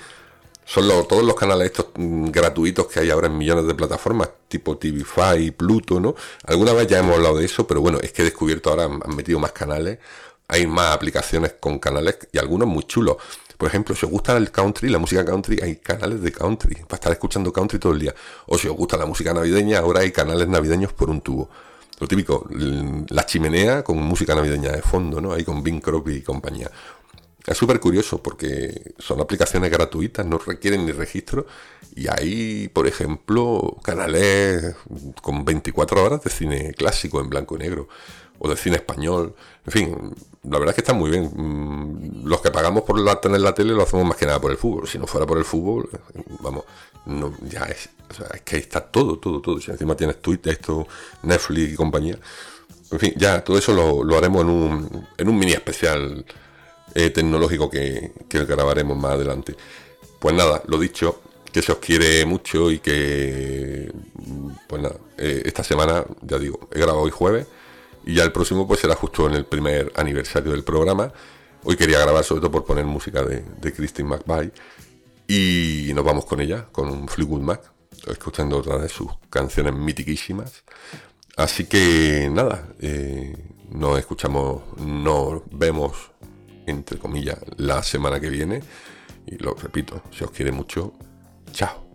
Son 0.64 0.86
todos 1.08 1.24
los 1.24 1.34
canales 1.34 1.66
estos 1.66 1.86
gratuitos 1.98 2.86
que 2.86 3.00
hay 3.00 3.10
ahora 3.10 3.26
en 3.26 3.36
millones 3.36 3.66
de 3.66 3.74
plataformas, 3.74 4.30
tipo 4.46 4.78
TV5, 4.78 5.52
Pluto, 5.52 5.98
¿no? 5.98 6.14
Alguna 6.44 6.72
vez 6.72 6.86
ya 6.86 6.98
hemos 6.98 7.16
hablado 7.16 7.38
de 7.38 7.44
eso, 7.44 7.66
pero 7.66 7.80
bueno, 7.80 7.98
es 8.00 8.12
que 8.12 8.22
he 8.22 8.24
descubierto 8.24 8.70
ahora, 8.70 8.84
han 8.84 9.16
metido 9.16 9.40
más 9.40 9.52
canales, 9.52 9.98
hay 10.46 10.66
más 10.66 10.94
aplicaciones 10.94 11.54
con 11.58 11.78
canales 11.78 12.18
y 12.32 12.38
algunos 12.38 12.68
muy 12.68 12.84
chulos. 12.84 13.16
Por 13.56 13.68
ejemplo, 13.68 13.96
si 13.96 14.06
os 14.06 14.12
gusta 14.12 14.36
el 14.36 14.52
country, 14.52 14.88
la 14.88 14.98
música 14.98 15.24
country, 15.24 15.58
hay 15.60 15.76
canales 15.76 16.22
de 16.22 16.30
country 16.30 16.76
para 16.86 16.94
estar 16.94 17.12
escuchando 17.12 17.52
country 17.52 17.80
todo 17.80 17.92
el 17.92 17.98
día. 17.98 18.14
O 18.46 18.56
si 18.56 18.68
os 18.68 18.76
gusta 18.76 18.96
la 18.96 19.04
música 19.04 19.34
navideña, 19.34 19.80
ahora 19.80 20.00
hay 20.00 20.12
canales 20.12 20.46
navideños 20.46 20.92
por 20.92 21.10
un 21.10 21.20
tubo. 21.20 21.50
Lo 21.98 22.06
típico, 22.06 22.46
la 22.50 23.26
chimenea 23.26 23.82
con 23.82 23.98
música 23.98 24.32
navideña 24.36 24.70
de 24.70 24.82
fondo, 24.82 25.20
¿no? 25.20 25.32
Ahí 25.32 25.42
con 25.42 25.64
Bing 25.64 25.80
Crosby 25.80 26.18
y 26.18 26.22
compañía. 26.22 26.70
Es 27.48 27.56
súper 27.56 27.80
curioso 27.80 28.22
porque 28.22 28.92
son 28.98 29.20
aplicaciones 29.20 29.70
gratuitas, 29.70 30.26
no 30.26 30.36
requieren 30.36 30.84
ni 30.84 30.92
registro. 30.92 31.46
Y 31.96 32.06
hay, 32.08 32.68
por 32.68 32.86
ejemplo, 32.86 33.78
canales 33.82 34.76
con 35.22 35.46
24 35.46 36.04
horas 36.04 36.22
de 36.22 36.30
cine 36.30 36.74
clásico 36.74 37.22
en 37.22 37.30
blanco 37.30 37.56
y 37.56 37.60
negro 37.60 37.88
o 38.38 38.50
de 38.50 38.56
cine 38.56 38.76
español. 38.76 39.34
En 39.64 39.72
fin, 39.72 40.14
la 40.42 40.58
verdad 40.58 40.70
es 40.70 40.74
que 40.74 40.80
está 40.82 40.92
muy 40.92 41.10
bien. 41.10 41.30
Mm, 41.34 42.26
los 42.26 42.42
que 42.42 42.50
pagamos 42.50 42.82
por 42.82 43.02
tener 43.20 43.40
la 43.40 43.54
tele 43.54 43.72
lo 43.72 43.82
hacemos 43.82 44.06
más 44.06 44.18
que 44.18 44.26
nada 44.26 44.40
por 44.40 44.50
el 44.50 44.58
fútbol. 44.58 44.86
Si 44.86 44.98
no 44.98 45.06
fuera 45.06 45.26
por 45.26 45.38
el 45.38 45.44
fútbol, 45.46 45.88
vamos, 46.40 46.64
no, 47.06 47.34
ya 47.48 47.64
es, 47.64 47.88
es 48.34 48.42
que 48.42 48.56
ahí 48.56 48.62
está 48.62 48.82
todo, 48.82 49.18
todo, 49.18 49.40
todo. 49.40 49.58
Si 49.58 49.70
encima 49.70 49.96
tienes 49.96 50.20
Twitter, 50.20 50.52
esto, 50.52 50.86
Netflix 51.22 51.72
y 51.72 51.76
compañía. 51.76 52.18
En 52.90 52.98
fin, 52.98 53.14
ya 53.16 53.42
todo 53.42 53.56
eso 53.56 53.72
lo, 53.72 54.16
haremos 54.18 54.42
en 54.42 54.50
un, 54.50 55.06
en 55.16 55.28
un 55.28 55.38
mini 55.38 55.52
especial 55.52 56.26
eh, 56.94 57.10
tecnológico 57.10 57.70
que, 57.70 58.12
que 58.28 58.44
grabaremos 58.44 58.96
más 58.96 59.12
adelante. 59.12 59.54
Pues 60.18 60.34
nada, 60.34 60.62
lo 60.66 60.78
dicho, 60.78 61.20
que 61.52 61.62
se 61.62 61.72
os 61.72 61.78
quiere 61.78 62.24
mucho 62.26 62.70
y 62.70 62.78
que, 62.78 63.92
pues 64.66 64.82
nada, 64.82 64.96
eh, 65.16 65.42
esta 65.44 65.64
semana, 65.64 66.04
ya 66.22 66.38
digo, 66.38 66.68
he 66.72 66.78
grabado 66.78 67.00
hoy 67.00 67.10
jueves 67.10 67.46
y 68.04 68.14
ya 68.14 68.24
el 68.24 68.32
próximo 68.32 68.66
pues 68.66 68.80
será 68.80 68.94
justo 68.94 69.26
en 69.26 69.34
el 69.34 69.44
primer 69.44 69.92
aniversario 69.96 70.52
del 70.52 70.64
programa. 70.64 71.12
Hoy 71.64 71.76
quería 71.76 71.98
grabar 71.98 72.24
sobre 72.24 72.40
todo 72.40 72.50
por 72.50 72.64
poner 72.64 72.84
música 72.84 73.22
de, 73.22 73.44
de 73.60 73.72
Christine 73.72 74.08
McVie. 74.08 74.52
Y 75.26 75.92
nos 75.94 76.04
vamos 76.04 76.24
con 76.24 76.40
ella, 76.40 76.66
con 76.72 76.88
un 76.88 77.06
Fleetwood 77.06 77.42
Mac, 77.42 77.60
escuchando 78.06 78.56
otra 78.56 78.78
de 78.78 78.88
sus 78.88 79.10
canciones 79.28 79.74
mitiquísimas. 79.74 80.64
Así 81.36 81.66
que 81.66 82.28
nada, 82.32 82.66
eh, 82.80 83.36
nos 83.70 83.98
escuchamos, 83.98 84.62
nos 84.78 85.42
vemos, 85.50 86.10
entre 86.68 86.98
comillas, 86.98 87.38
la 87.56 87.82
semana 87.82 88.20
que 88.20 88.30
viene. 88.30 88.62
Y 89.26 89.36
lo 89.38 89.54
repito, 89.54 90.02
si 90.10 90.24
os 90.24 90.30
quiere 90.30 90.52
mucho, 90.52 90.94
chao. 91.52 91.87